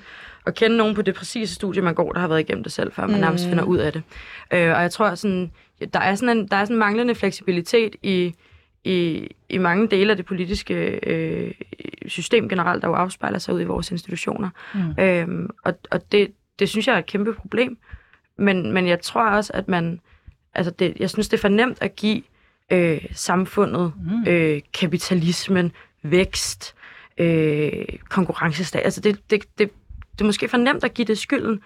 [0.49, 2.92] at kende nogen på det præcise studie, man går, der har været igennem det selv,
[2.92, 3.20] før man mm.
[3.20, 4.03] nærmest finder ud af det.
[4.53, 5.51] Øh, og jeg tror, sådan,
[5.92, 8.34] der er sådan en, der er sådan en manglende fleksibilitet i,
[8.84, 11.55] i, i mange dele af det politiske øh,
[12.07, 14.51] system generelt, der jo afspejler sig ud i vores institutioner.
[14.74, 15.03] Mm.
[15.03, 17.78] Øhm, og og det, det synes jeg er et kæmpe problem.
[18.38, 20.01] Men, men jeg tror også, at man...
[20.55, 22.22] Altså det, jeg synes, det er for nemt at give
[22.72, 24.30] øh, samfundet, mm.
[24.30, 25.72] øh, kapitalismen,
[26.03, 26.74] vækst,
[27.18, 28.82] øh, konkurrencestat.
[28.84, 29.70] Altså det, det, det,
[30.18, 31.60] det er måske for nemt at give det skylden.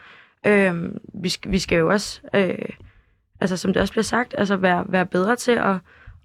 [0.46, 0.74] Øh,
[1.22, 2.68] vi, skal, vi skal jo også, øh,
[3.40, 5.76] altså som det også bliver sagt, altså være, være bedre til at,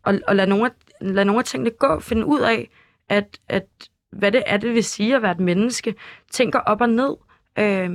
[0.06, 0.72] at, at lade, nogle af,
[1.02, 2.70] lade nogle af tingene gå, finde ud af,
[3.10, 3.66] at, at
[4.12, 5.96] hvad det er, det vil sige at være et menneske,
[6.32, 7.16] tænker op og ned.
[7.60, 7.90] Øh,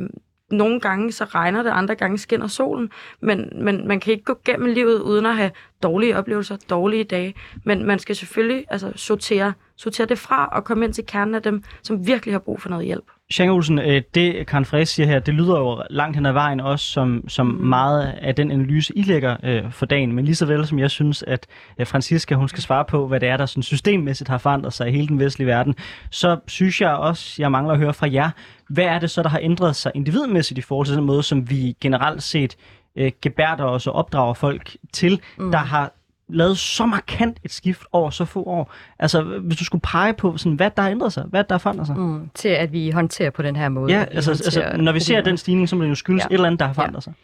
[0.51, 4.39] nogle gange så regner det, andre gange skinner solen, men, men man kan ikke gå
[4.45, 5.51] gennem livet uden at have
[5.83, 7.35] dårlige oplevelser, dårlige dage.
[7.65, 9.53] Men man skal selvfølgelig altså, sortere,
[9.83, 12.69] sortere det fra og komme ind til kernen af dem, som virkelig har brug for
[12.69, 13.05] noget hjælp.
[13.39, 16.61] Jean Olsen, øh, det Karen Friis siger her, det lyder jo langt hen ad vejen
[16.61, 20.13] også som, som meget af den analyse, I lægger øh, for dagen.
[20.13, 21.47] Men lige så vel som jeg synes, at
[21.79, 24.89] øh, Francisca hun skal svare på, hvad det er, der sådan systemmæssigt har forandret sig
[24.89, 25.75] i hele den vestlige verden,
[26.11, 28.31] så synes jeg også, jeg mangler at høre fra jer,
[28.69, 31.51] hvad er det så, der har ændret sig individmæssigt i forhold til den måde, som
[31.51, 32.57] vi generelt set
[32.97, 35.51] øh, gebærder os og opdrager folk til, mm.
[35.51, 35.93] der har
[36.33, 38.73] lavet så markant et skift over så få år.
[38.99, 41.59] Altså, hvis du skulle pege på, sådan, hvad der har ændret sig, hvad der har
[41.59, 41.97] forandret sig.
[41.97, 43.93] Mm, til at vi håndterer på den her måde.
[43.93, 46.27] Ja, altså, altså når vi ser den stigning, så må det jo skyldes ja.
[46.27, 47.13] et eller andet, der har forandret ja.
[47.13, 47.15] sig.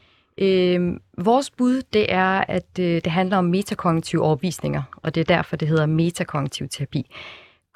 [0.40, 5.24] Øhm, vores bud, det er, at øh, det handler om metakognitive overvisninger, og det er
[5.24, 7.06] derfor, det hedder metakognitiv terapi.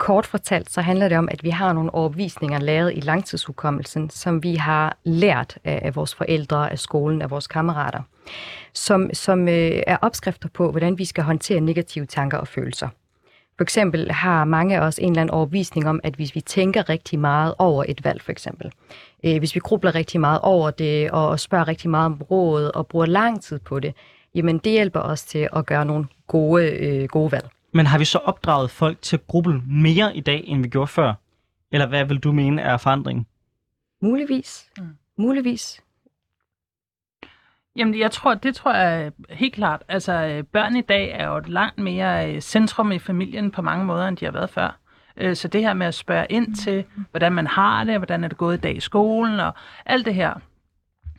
[0.03, 4.43] Kort fortalt, så handler det om, at vi har nogle overbevisninger lavet i langtidshukommelsen, som
[4.43, 8.03] vi har lært af, vores forældre, af skolen, af vores kammerater
[8.75, 12.89] som, som øh, er opskrifter på, hvordan vi skal håndtere negative tanker og følelser.
[13.57, 16.89] For eksempel har mange af os en eller anden overbevisning om, at hvis vi tænker
[16.89, 18.73] rigtig meget over et valg, for eksempel,
[19.25, 22.87] øh, hvis vi grubler rigtig meget over det, og spørger rigtig meget om råd, og
[22.87, 23.95] bruger lang tid på det,
[24.35, 27.49] jamen det hjælper os til at gøre nogle gode, øh, gode valg.
[27.73, 30.87] Men har vi så opdraget folk til at gruble mere i dag, end vi gjorde
[30.87, 31.15] før?
[31.73, 33.27] Eller hvad vil du mene er forandringen?
[34.03, 34.71] Muligvis.
[34.79, 34.97] Mm.
[35.19, 35.83] Muligvis.
[37.77, 39.83] Jamen, jeg tror, det tror jeg helt klart.
[39.89, 43.85] Altså, børn i dag er jo et langt mere øh, centrum i familien på mange
[43.85, 44.79] måder, end de har været før.
[45.17, 48.29] Øh, så det her med at spørge ind til, hvordan man har det, hvordan er
[48.29, 49.55] det gået i dag i skolen, og
[49.87, 50.35] alt det her,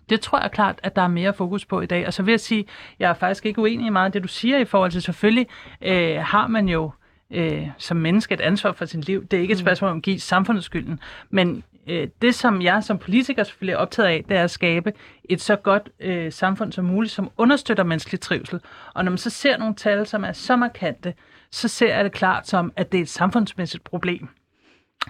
[0.10, 2.08] det tror jeg klart, at der er mere fokus på i dag.
[2.08, 2.66] Og så vil jeg sige,
[3.00, 5.48] jeg er faktisk ikke uenig i meget af det, du siger i forhold til, selvfølgelig
[5.82, 6.92] øh, har man jo
[7.32, 9.26] øh, som menneske et ansvar for sit liv.
[9.26, 9.66] Det er ikke et mm.
[9.66, 11.00] spørgsmål om at give samfundet skylden,
[11.30, 14.94] men øh, det, som jeg som politiker selvfølgelig er optaget af, det er at skabe
[15.30, 18.60] et så godt øh, samfund som muligt, som understøtter menneskelig trivsel.
[18.94, 21.14] Og når man så ser nogle tal, som er så markante,
[21.52, 24.30] så ser jeg det klart som, at det er et samfundsmæssigt problem.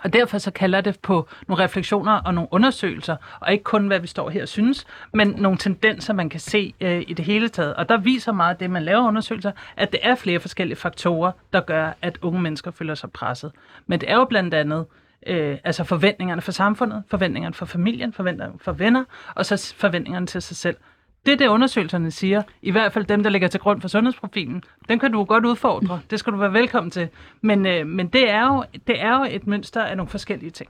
[0.01, 3.99] Og derfor så kalder det på nogle refleksioner og nogle undersøgelser, og ikke kun hvad
[3.99, 7.49] vi står her og synes, men nogle tendenser, man kan se øh, i det hele
[7.49, 7.73] taget.
[7.73, 11.61] Og der viser meget det, man laver undersøgelser, at det er flere forskellige faktorer, der
[11.61, 13.51] gør, at unge mennesker føler sig presset.
[13.87, 14.85] Men det er jo blandt andet
[15.27, 19.03] øh, altså forventningerne for samfundet, forventningerne for familien, forventningerne for venner,
[19.35, 20.77] og så forventningerne til sig selv.
[21.25, 22.41] Det er det, undersøgelserne siger.
[22.61, 24.63] I hvert fald dem, der ligger til grund for sundhedsprofilen.
[24.89, 25.99] Den kan du godt udfordre.
[26.09, 27.09] Det skal du være velkommen til.
[27.41, 30.69] Men, øh, men det, er jo, det er jo et mønster af nogle forskellige ting.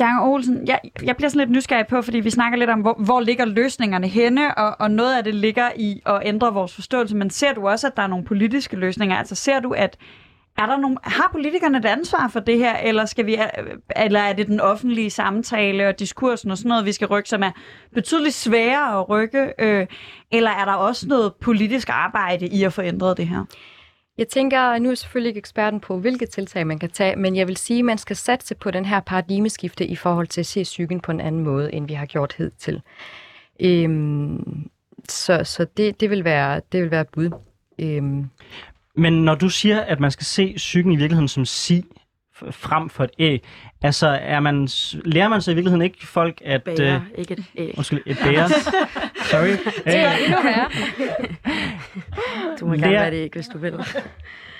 [0.00, 2.94] Jean Olsen, jeg, jeg bliver sådan lidt nysgerrig på, fordi vi snakker lidt om, hvor,
[2.98, 7.16] hvor ligger løsningerne henne, og, og noget af det ligger i at ændre vores forståelse.
[7.16, 9.16] Men ser du også, at der er nogle politiske løsninger?
[9.16, 9.96] Altså ser du, at
[10.58, 13.38] er der nogle, har politikerne et ansvar for det her, eller, skal vi,
[13.96, 17.42] eller er det den offentlige samtale og diskursen og sådan noget, vi skal rykke, som
[17.42, 17.50] er
[17.94, 19.52] betydeligt sværere at rykke?
[19.58, 19.86] Øh,
[20.30, 23.44] eller er der også noget politisk arbejde i at forændre det her?
[24.18, 27.36] Jeg tænker, nu er jeg selvfølgelig ikke eksperten på, hvilke tiltag man kan tage, men
[27.36, 30.46] jeg vil sige, at man skal satse på den her paradigmeskifte i forhold til at
[30.46, 32.82] se psyken på en anden måde, end vi har gjort hidtil.
[33.60, 34.70] Øhm,
[35.08, 37.30] så så det, det, vil være, det vil være et bud.
[37.78, 38.30] Øhm.
[38.96, 41.84] Men når du siger, at man skal se psyken i virkeligheden som si
[42.50, 43.44] frem for et æg,
[43.82, 44.68] altså er man,
[45.04, 46.62] lærer man så i virkeligheden ikke folk at...
[46.62, 47.74] Bære, øh, ikke et æg.
[47.76, 48.48] Undskyld, et bære.
[49.30, 49.48] Sorry.
[49.84, 50.68] Det er endnu værre.
[52.60, 53.72] Du må gerne være det ikke, hvis du vil.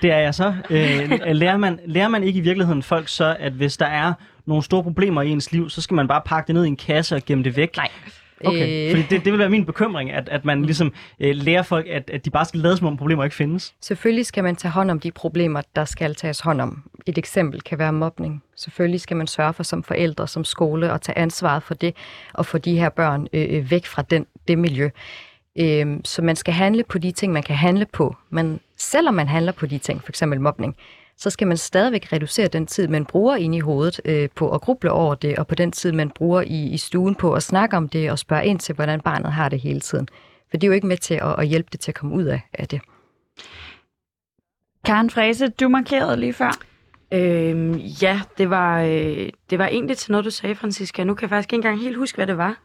[0.01, 0.53] Det er jeg så.
[0.69, 4.13] Øh, lærer, man, lærer man ikke i virkeligheden folk så, at hvis der er
[4.45, 6.75] nogle store problemer i ens liv, så skal man bare pakke det ned i en
[6.75, 7.77] kasse og gemme det væk?
[7.77, 7.89] Nej.
[8.45, 8.91] Okay, øh...
[8.91, 12.09] fordi det, det vil være min bekymring, at, at man ligesom øh, lærer folk, at,
[12.09, 13.73] at de bare skal lade som om problemer ikke findes.
[13.81, 16.83] Selvfølgelig skal man tage hånd om de problemer, der skal tages hånd om.
[17.05, 18.43] Et eksempel kan være mobning.
[18.55, 21.95] Selvfølgelig skal man sørge for som forældre, som skole, at tage ansvaret for det,
[22.33, 24.89] og få de her børn øh, øh væk fra den, det miljø.
[25.59, 28.15] Øh, så man skal handle på de ting, man kan handle på.
[28.29, 30.23] Men selvom man handler på de ting, f.eks.
[30.39, 30.75] mobning,
[31.21, 34.61] så skal man stadigvæk reducere den tid, man bruger inde i hovedet øh, på at
[34.61, 37.77] gruble over det, og på den tid, man bruger i, i stuen på at snakke
[37.77, 40.07] om det og spørge ind til, hvordan barnet har det hele tiden.
[40.49, 42.23] For det er jo ikke med til at, at hjælpe det til at komme ud
[42.23, 42.81] af, af det.
[44.85, 46.59] Karen Frese, du markerede lige før.
[47.13, 51.03] Øhm, ja, det var, øh, det var egentlig til noget, du sagde, Francisca.
[51.03, 52.59] Nu kan jeg faktisk ikke engang helt huske, hvad det var.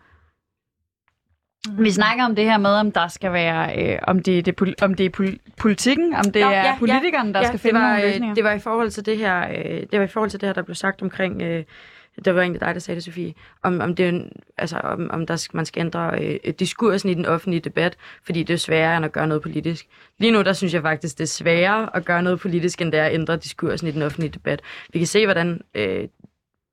[1.79, 4.95] Vi snakker om det her med, om der skal være, øh, om det, det, om
[4.95, 8.07] det er politikken, om det ja, er ja, politikerne, der ja, skal finde var, nogle
[8.07, 8.35] løsninger.
[8.35, 10.55] Det var i forhold til det her, øh, det var i forhold til det her,
[10.55, 11.65] der blev sagt omkring, øh,
[12.25, 15.49] det var egentlig dig, der sagde det, Sofie, om, om, det, altså, om, om der,
[15.53, 19.13] man skal ændre øh, diskursen i den offentlige debat, fordi det er sværere end at
[19.13, 19.87] gøre noget politisk.
[20.19, 23.01] Lige nu, der synes jeg faktisk, det er sværere at gøre noget politisk, end det
[23.01, 24.61] er at ændre diskursen i den offentlige debat.
[24.93, 26.09] Vi kan se, hvordan øh,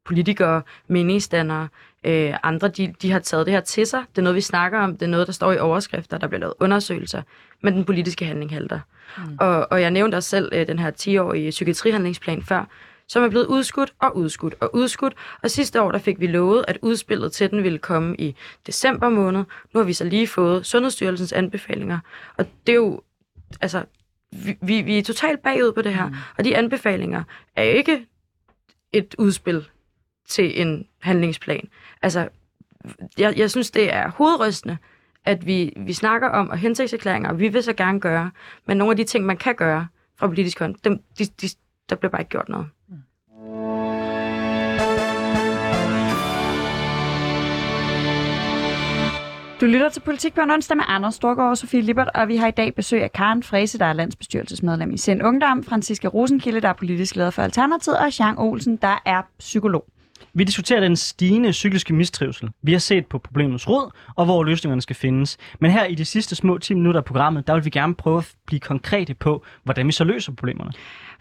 [0.06, 1.68] politikere, meningsdannere,
[2.04, 4.04] øh, andre, de, de har taget det her til sig.
[4.10, 4.98] Det er noget, vi snakker om.
[4.98, 6.18] Det er noget, der står i overskrifter.
[6.18, 7.22] Der bliver lavet undersøgelser.
[7.62, 8.80] Men den politiske handling halter.
[9.18, 9.38] Mm.
[9.40, 12.66] Og, og jeg nævnte også selv øh, den her 10-årige psykiatrihandlingsplan før.
[13.08, 15.14] som er blevet udskudt og udskudt og udskudt.
[15.44, 18.36] Og sidste år, der fik vi lovet, at udspillet til den ville komme i
[18.68, 19.44] december måned.
[19.74, 22.00] Nu har vi så lige fået Sundhedsstyrelsens anbefalinger.
[22.38, 23.02] Og det er jo,
[23.62, 23.84] altså,
[24.32, 26.08] vi, vi, vi er totalt bagud på det her.
[26.08, 26.16] Mm.
[26.38, 27.24] Og de anbefalinger
[27.56, 28.06] er jo ikke
[28.94, 29.68] et udspil
[30.28, 31.68] til en handlingsplan.
[32.02, 32.30] Altså,
[33.18, 34.78] jeg, jeg synes, det er hovedrystende,
[35.26, 38.32] at vi, vi snakker om og hensigtserklæringer, og vi vil så gerne gøre,
[38.66, 39.88] men nogle af de ting, man kan gøre
[40.20, 41.48] fra politisk hånd, dem, de, de,
[41.90, 42.68] der bliver bare ikke gjort noget.
[49.62, 52.36] Du lytter til Politik på en onsdag med Anders Storgård og Sofie Lippert, og vi
[52.36, 56.62] har i dag besøg af Karen Frese, der er landsbestyrelsesmedlem i Sind Ungdom, Franziska Rosenkilde,
[56.62, 59.86] der er politisk leder for Alternativet, og Jean Olsen, der er psykolog.
[60.34, 62.50] Vi diskuterer den stigende psykiske mistrivsel.
[62.62, 65.38] Vi har set på problemets rod, og hvor løsningerne skal findes.
[65.60, 68.18] Men her i de sidste små 10 minutter af programmet, der vil vi gerne prøve
[68.18, 70.72] at blive konkrete på, hvordan vi så løser problemerne.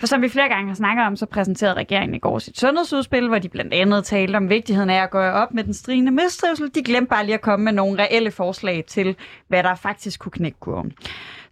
[0.00, 3.28] For som vi flere gange har snakket om, så præsenterede regeringen i går sit sundhedsudspil,
[3.28, 6.70] hvor de blandt andet talte om vigtigheden af at gå op med den strigende mistrivsel.
[6.74, 9.16] De glemte bare lige at komme med nogle reelle forslag til,
[9.48, 10.92] hvad der faktisk kunne knække kurven.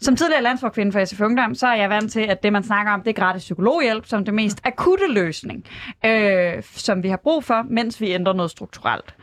[0.01, 2.93] Som tidligere landsforkvinde for SF Ungdom, så er jeg vant til, at det, man snakker
[2.93, 5.65] om, det er gratis psykologhjælp som det mest akutte løsning,
[6.07, 9.15] øh, som vi har brug for, mens vi ændrer noget strukturelt.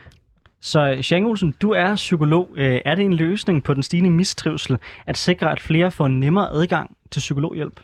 [0.60, 2.48] Så Jean Olsen, du er psykolog.
[2.56, 6.50] Øh, er det en løsning på den stigende mistrivsel at sikre, at flere får nemmere
[6.50, 7.80] adgang til psykologhjælp?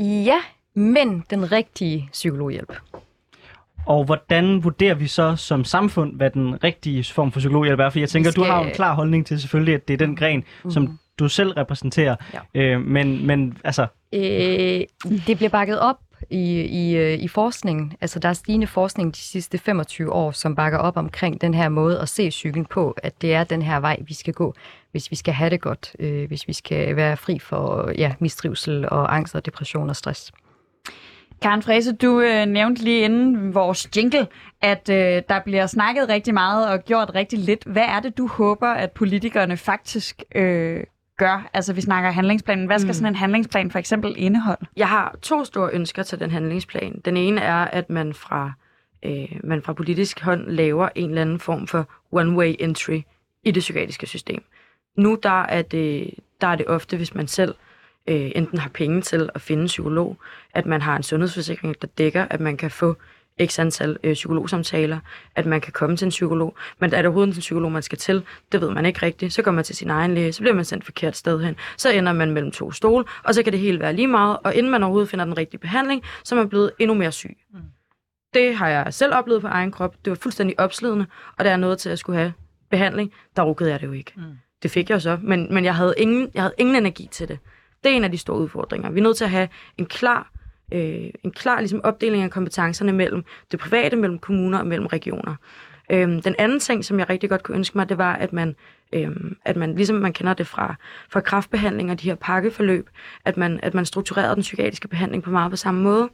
[0.00, 0.38] Ja,
[0.74, 2.72] men den rigtige psykologhjælp.
[3.86, 7.90] Og hvordan vurderer vi så som samfund, hvad den rigtige form for psykologhjælp er?
[7.90, 10.16] For jeg tænker, skal- du har en klar holdning til selvfølgelig, at det er den
[10.16, 10.70] gren, mm.
[10.70, 12.16] som du selv repræsenterer.
[12.54, 12.60] Ja.
[12.60, 14.20] Øh, men, men altså, Øh,
[15.26, 15.96] det bliver bakket op
[16.30, 17.92] i, i, øh, i forskningen.
[18.00, 21.68] Altså, der er stigende forskning de sidste 25 år, som bakker op omkring den her
[21.68, 24.54] måde at se psyken på, at det er den her vej, vi skal gå,
[24.90, 28.88] hvis vi skal have det godt, øh, hvis vi skal være fri for ja, mistrivsel
[28.88, 30.32] og angst og depression og stress.
[31.42, 34.26] Karen Frese, du øh, nævnte lige inden vores jingle,
[34.62, 37.64] at øh, der bliver snakket rigtig meget og gjort rigtig lidt.
[37.64, 40.80] Hvad er det, du håber, at politikerne faktisk øh,
[41.16, 41.48] gør?
[41.54, 42.66] Altså, vi snakker handlingsplanen.
[42.66, 42.94] Hvad skal Mm.
[42.94, 44.66] sådan en handlingsplan for eksempel indeholde?
[44.76, 47.00] Jeg har to store ønsker til den handlingsplan.
[47.04, 48.52] Den ene er, at man fra,
[49.02, 53.00] øh, man fra politisk hånd laver en eller anden form for one-way entry
[53.44, 54.42] i det psykiatriske system.
[54.96, 57.54] Nu der er, det, der er det ofte, hvis man selv
[58.06, 60.16] øh, enten har penge til at finde en psykolog,
[60.54, 62.96] at man har en sundhedsforsikring, der dækker, at man kan få
[63.46, 64.98] x antal øh, psykologsamtaler,
[65.34, 66.56] at man kan komme til en psykolog.
[66.78, 68.22] Men er det overhovedet en psykolog, man skal til?
[68.52, 69.32] Det ved man ikke rigtigt.
[69.32, 71.56] Så går man til sin egen læge, så bliver man sendt forkert sted hen.
[71.76, 74.38] Så ender man mellem to stole, og så kan det hele være lige meget.
[74.44, 77.36] Og inden man overhovedet finder den rigtige behandling, så er man blevet endnu mere syg.
[77.52, 77.60] Mm.
[78.34, 79.94] Det har jeg selv oplevet på egen krop.
[80.04, 81.06] Det var fuldstændig opslidende,
[81.38, 82.32] og da jeg nåede til at skulle have
[82.70, 84.12] behandling, der rukkede jeg det jo ikke.
[84.16, 84.22] Mm.
[84.62, 87.38] Det fik jeg så, men, men jeg, havde ingen, jeg havde ingen energi til det.
[87.84, 88.90] Det er en af de store udfordringer.
[88.90, 89.48] Vi er nødt til at have
[89.78, 90.30] en klar,
[90.72, 95.34] øh, en klar ligesom, opdeling af kompetencerne mellem det private, mellem kommuner og mellem regioner.
[95.92, 98.56] Øhm, den anden ting, som jeg rigtig godt kunne ønske mig, det var, at man,
[98.92, 100.74] øhm, at man ligesom man kender det fra,
[101.08, 102.88] fra kraftbehandling og de her pakkeforløb,
[103.24, 106.08] at man, at man strukturerede den psykiatriske behandling på meget på samme måde.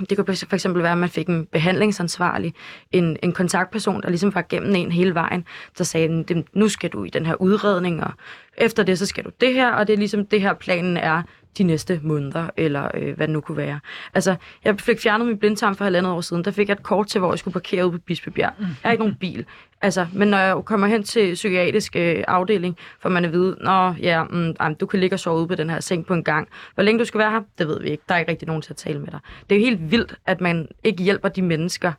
[0.00, 2.54] Det kunne for eksempel være, at man fik en behandlingsansvarlig,
[2.92, 5.44] en, en kontaktperson, der ligesom var gennem en hele vejen,
[5.78, 8.12] der sagde, nu skal du i den her udredning, og
[8.58, 11.22] efter det, så skal du det her, og det er ligesom det her planen er
[11.58, 13.80] de næste måneder, eller øh, hvad det nu kunne være.
[14.14, 17.06] Altså, jeg fik fjernet min blindtarm for halvandet år siden, der fik jeg et kort
[17.06, 18.52] til, hvor jeg skulle parkere ude på Bispebjerg.
[18.58, 19.46] Jeg har ikke nogen bil.
[19.82, 23.92] Altså, men når jeg kommer hen til psykiatrisk øh, afdeling, får man at vide, Nå,
[23.92, 26.48] ja, mm, du kan ligge og sove ude på den her seng på en gang.
[26.74, 28.02] Hvor længe du skal være her, det ved vi ikke.
[28.08, 29.20] Der er ikke rigtig nogen til at tale med dig.
[29.50, 31.92] Det er jo helt vildt, at man ikke hjælper de mennesker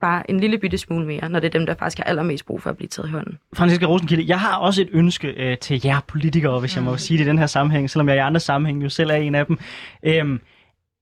[0.00, 2.62] bare en lille bitte smule mere, når det er dem, der faktisk har allermest brug
[2.62, 3.38] for at blive taget i hånden.
[3.54, 7.18] Franziska Rosenkilde, jeg har også et ønske øh, til jer politikere, hvis jeg må sige
[7.18, 9.46] det i den her sammenhæng, selvom jeg i andre sammenhæng jo selv er en af
[9.46, 9.58] dem.
[10.02, 10.40] Øhm,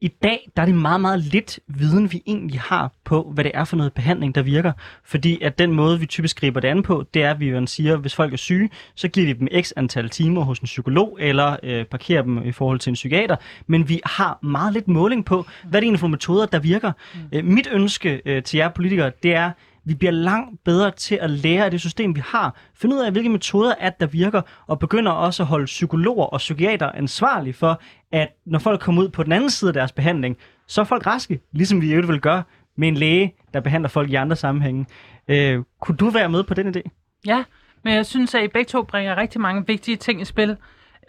[0.01, 3.53] I dag der er det meget, meget lidt viden, vi egentlig har på, hvad det
[3.55, 4.73] er for noget behandling, der virker.
[5.05, 7.67] Fordi at den måde, vi typisk griber det an på, det er, at vi jo
[7.67, 11.17] siger, hvis folk er syge, så giver vi dem x antal timer hos en psykolog,
[11.21, 13.37] eller øh, parkerer dem i forhold til en psykiater.
[13.67, 16.93] Men vi har meget lidt måling på, hvad det er for metoder, der virker.
[17.33, 19.51] Øh, mit ønske øh, til jer politikere, det er,
[19.85, 22.57] vi bliver langt bedre til at lære af det system, vi har.
[22.75, 26.39] Finde ud af, hvilke metoder er, der virker, og begynder også at holde psykologer og
[26.39, 27.81] psykiater ansvarlige for,
[28.13, 31.07] at når folk kommer ud på den anden side af deres behandling, så er folk
[31.07, 32.43] raske, ligesom vi i øvrigt vil gøre
[32.77, 34.87] med en læge, der behandler folk i andre sammenhænge.
[35.29, 36.83] Øh, kunne du være med på den idé?
[37.27, 37.45] Ja,
[37.83, 40.57] men jeg synes, at I begge to bringer rigtig mange vigtige ting i spil.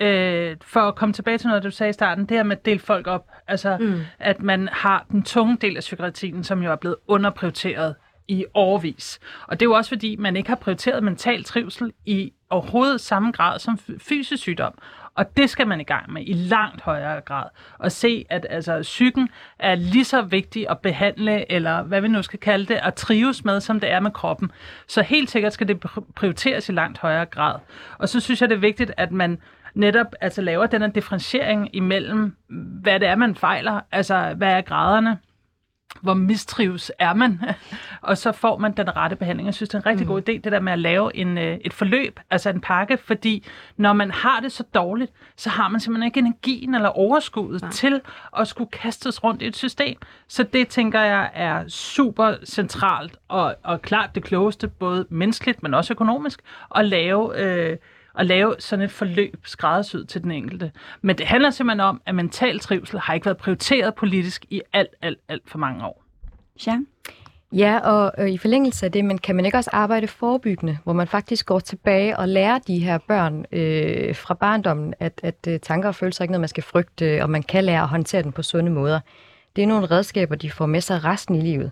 [0.01, 2.65] Øh, for at komme tilbage til noget, du sagde i starten, det her med at
[2.65, 3.27] dele folk op.
[3.47, 3.99] Altså, mm.
[4.19, 7.95] at man har den tunge del af psykiatrien, som jo er blevet underprioriteret
[8.27, 9.19] i årvis.
[9.47, 13.31] Og det er jo også fordi, man ikke har prioriteret mental trivsel i overhovedet samme
[13.31, 14.73] grad som fysisk sygdom.
[15.15, 17.43] Og det skal man i gang med i langt højere grad.
[17.77, 22.21] Og se, at altså, psyken er lige så vigtig at behandle, eller hvad vi nu
[22.21, 24.51] skal kalde det, at trives med, som det er med kroppen.
[24.87, 25.83] Så helt sikkert skal det
[26.15, 27.55] prioriteres i langt højere grad.
[27.97, 29.41] Og så synes jeg, det er vigtigt, at man
[29.73, 32.35] netop altså, laver den her differentiering imellem,
[32.81, 33.79] hvad det er, man fejler.
[33.91, 35.17] Altså, hvad er graderne?
[36.01, 37.39] Hvor mistrives er man,
[38.01, 39.45] og så får man den rette behandling.
[39.45, 40.13] Jeg synes, det er en rigtig mm.
[40.13, 43.45] god idé, det der med at lave en, øh, et forløb, altså en pakke, fordi
[43.77, 47.69] når man har det så dårligt, så har man simpelthen ikke energien eller overskuddet ja.
[47.69, 48.01] til
[48.37, 49.97] at skulle kastes rundt i et system.
[50.27, 55.73] Så det tænker jeg er super centralt og, og klart det klogeste, både menneskeligt, men
[55.73, 56.41] også økonomisk,
[56.75, 57.39] at lave...
[57.39, 57.77] Øh,
[58.17, 60.71] at lave sådan et forløb skræddersyet til den enkelte.
[61.01, 64.95] Men det handler simpelthen om, at mental trivsel har ikke været prioriteret politisk i alt,
[65.01, 66.03] alt, alt for mange år.
[66.67, 66.87] Jean?
[67.51, 70.93] Ja, og øh, i forlængelse af det, men kan man ikke også arbejde forebyggende, hvor
[70.93, 75.59] man faktisk går tilbage og lærer de her børn øh, fra barndommen, at, at øh,
[75.59, 78.23] tanker og følelser er ikke noget, man skal frygte, og man kan lære at håndtere
[78.23, 78.99] den på sunde måder.
[79.55, 81.71] Det er nogle redskaber, de får med sig resten i livet.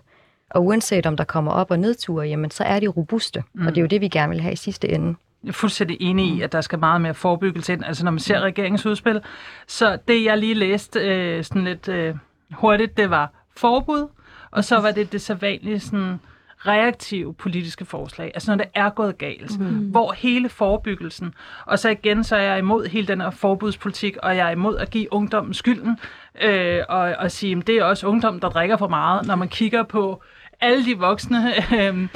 [0.50, 3.66] Og uanset om der kommer op- og nedture, jamen så er de robuste, mm.
[3.66, 5.14] og det er jo det, vi gerne vil have i sidste ende.
[5.44, 7.84] Jeg er fuldstændig enig i, at der skal meget mere forebyggelse ind.
[7.84, 9.20] Altså når man ser regeringsudspil.
[9.66, 12.14] Så det, jeg lige læste øh, sådan lidt øh,
[12.52, 14.08] hurtigt, det var forbud,
[14.50, 16.20] og så var det det sædvanlige sådan
[16.66, 19.66] reaktive politiske forslag, altså når det er gået galt, mm.
[19.66, 21.34] hvor hele forebyggelsen,
[21.66, 24.76] og så igen, så er jeg imod hele den her forbudspolitik, og jeg er imod
[24.76, 25.98] at give ungdommen skylden,
[26.42, 29.48] øh, og, og sige, at det er også ungdom, der drikker for meget, når man
[29.48, 30.22] kigger på
[30.60, 31.44] alle de voksne.
[31.74, 32.08] Øh,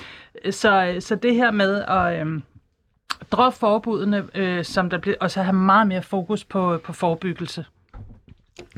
[0.51, 2.41] så, så det her med at, øh,
[3.33, 7.65] drop forbudene, øh, som der bliver, og så have meget mere fokus på, på forebyggelse.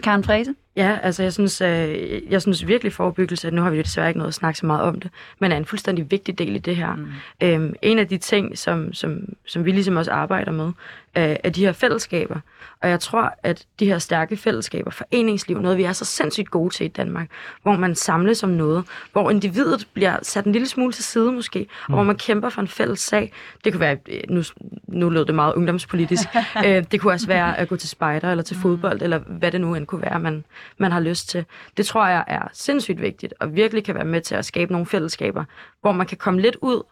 [0.02, 0.54] Karen Frese?
[0.76, 4.18] Ja, altså jeg synes, øh, jeg synes virkelig forebyggelse, nu har vi jo desværre ikke
[4.18, 6.76] noget at snakke så meget om det, men er en fuldstændig vigtig del i det
[6.76, 6.94] her.
[6.94, 7.06] Mm.
[7.40, 10.72] Øhm, en af de ting, som, som, som vi ligesom også arbejder med,
[11.16, 12.40] øh, er de her fællesskaber.
[12.82, 16.74] Og jeg tror, at de her stærke fællesskaber, foreningsliv, noget vi er så sindssygt gode
[16.74, 17.28] til i Danmark,
[17.62, 21.58] hvor man samles om noget, hvor individet bliver sat en lille smule til side måske,
[21.58, 21.94] mm.
[21.94, 23.32] og hvor man kæmper for en fælles sag.
[23.64, 24.42] Det kunne være, øh, nu,
[24.88, 26.28] nu lød det meget ungdomspolitisk,
[26.66, 28.62] øh, det kunne også være at gå til spejder eller til mm.
[28.62, 30.44] fodbold, eller hvad det nu end kunne være, man,
[30.78, 31.44] man har lyst til.
[31.76, 34.86] Det tror jeg er sindssygt vigtigt, og virkelig kan være med til at skabe nogle
[34.86, 35.44] fællesskaber,
[35.80, 36.82] hvor man kan komme lidt ud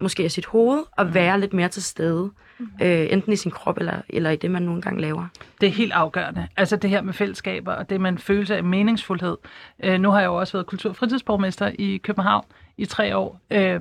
[0.00, 1.14] måske af sit hoved, og mm.
[1.14, 2.30] være lidt mere til stede.
[2.58, 2.68] Mm.
[2.82, 5.26] Øh, enten i sin krop, eller, eller i det, man nogle gange laver.
[5.60, 6.48] Det er helt afgørende.
[6.56, 9.36] Altså det her med fællesskaber, og det en følelse af meningsfuldhed.
[9.84, 12.44] Øh, nu har jeg jo også været kultur- og fritidsborgmester i København
[12.76, 13.40] i tre år.
[13.50, 13.80] Øh,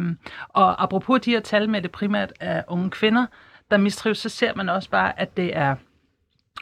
[0.49, 3.25] og apropos de her tal med det primært af unge kvinder,
[3.71, 5.75] der mistrives, så ser man også bare, at det er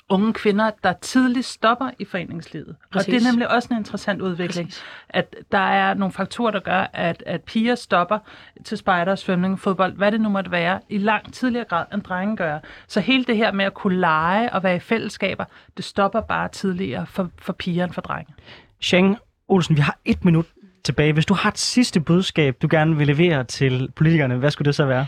[0.09, 2.75] unge kvinder, der tidligt stopper i foreningslivet.
[2.91, 3.07] Præcis.
[3.07, 4.83] Og det er nemlig også en interessant udvikling, Præcis.
[5.09, 8.19] at der er nogle faktorer, der gør, at, at piger stopper
[8.65, 12.37] til spejder, svømning, fodbold, hvad det nu måtte være, i langt tidligere grad, end drenge
[12.37, 12.59] gør.
[12.87, 15.45] Så hele det her med at kunne lege og være i fællesskaber,
[15.77, 18.33] det stopper bare tidligere for, for piger end for drenge.
[18.81, 19.17] Sheng
[19.47, 20.45] Olsen, vi har et minut
[20.83, 21.13] tilbage.
[21.13, 24.75] Hvis du har et sidste budskab, du gerne vil levere til politikerne, hvad skulle det
[24.75, 25.05] så være?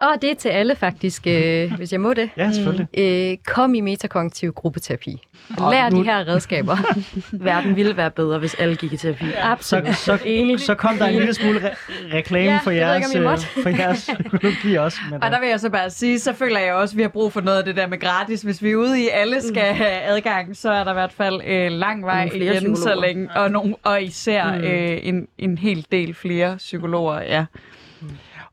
[0.00, 2.30] Og det er til alle faktisk, øh, hvis jeg må det.
[2.36, 2.88] Ja, selvfølgelig.
[2.98, 5.22] Øh, kom i metakognitiv gruppeterapi.
[5.58, 5.98] Lær nu...
[5.98, 6.76] de her redskaber.
[7.44, 9.24] Verden ville være bedre, hvis alle gik i terapi.
[9.26, 9.94] Ja, absolut.
[9.96, 10.18] Så,
[10.58, 11.76] så, så kom der en lille smule re-
[12.14, 14.98] reklame ja, for, jeres, ikke, øh, for jeres psykologi også.
[15.10, 17.08] Men, og der vil jeg så bare sige, så føler jeg også, at vi har
[17.08, 18.42] brug for noget af det der med gratis.
[18.42, 19.78] Hvis vi er ude i, alle skal mm.
[19.78, 23.30] have adgang, så er der i hvert fald øh, lang vej igen så længe.
[23.36, 24.64] Og, nogle, og især mm.
[24.64, 27.44] øh, en, en hel del flere psykologer, ja.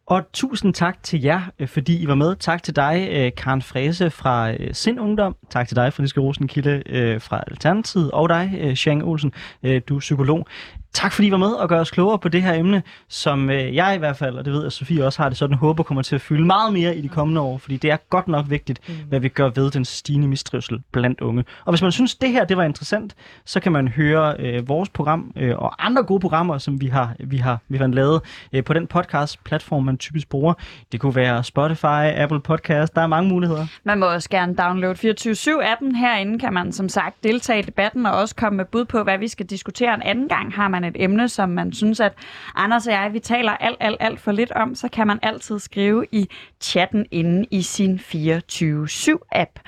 [0.06, 2.36] Og tusind tak til jer, øh, fordi I var med.
[2.36, 5.36] Tak til dig, øh, Karen Fræse fra øh, Sind Ungdom.
[5.49, 6.84] Tak til dig, Friske Rosenkilde
[7.20, 8.12] fra Alternativet.
[8.12, 9.34] Og dig, Shang Olsen,
[9.64, 10.47] du er psykolog.
[10.94, 13.76] Tak fordi I var med og gør os klogere på det her emne, som øh,
[13.76, 16.02] jeg i hvert fald, og det ved jeg, Sofie også har det sådan, håber kommer
[16.02, 18.80] til at fylde meget mere i de kommende år, fordi det er godt nok vigtigt,
[18.88, 18.94] mm.
[19.10, 21.46] hvad vi gør ved den stigende mistrivsel blandt unge.
[21.66, 23.16] Og hvis man synes, det her det var interessant,
[23.46, 27.16] så kan man høre øh, vores program øh, og andre gode programmer, som vi har,
[27.20, 28.22] vi har, vi har lavet
[28.54, 30.54] øh, på den podcast-platform, man typisk bruger.
[30.91, 33.66] Det kunne være Spotify, Apple Podcast, der er mange muligheder.
[33.84, 35.98] Man må også gerne downloade 24-7-appen.
[35.98, 39.18] Herinde kan man som sagt deltage i debatten og også komme med bud på, hvad
[39.18, 40.54] vi skal diskutere en anden gang.
[40.54, 42.13] Har man man et emne, som man synes, at
[42.55, 45.59] Anders og jeg, vi taler alt, alt, alt for lidt om, så kan man altid
[45.59, 46.29] skrive i
[46.61, 49.59] chatten inde i sin 24-7-app.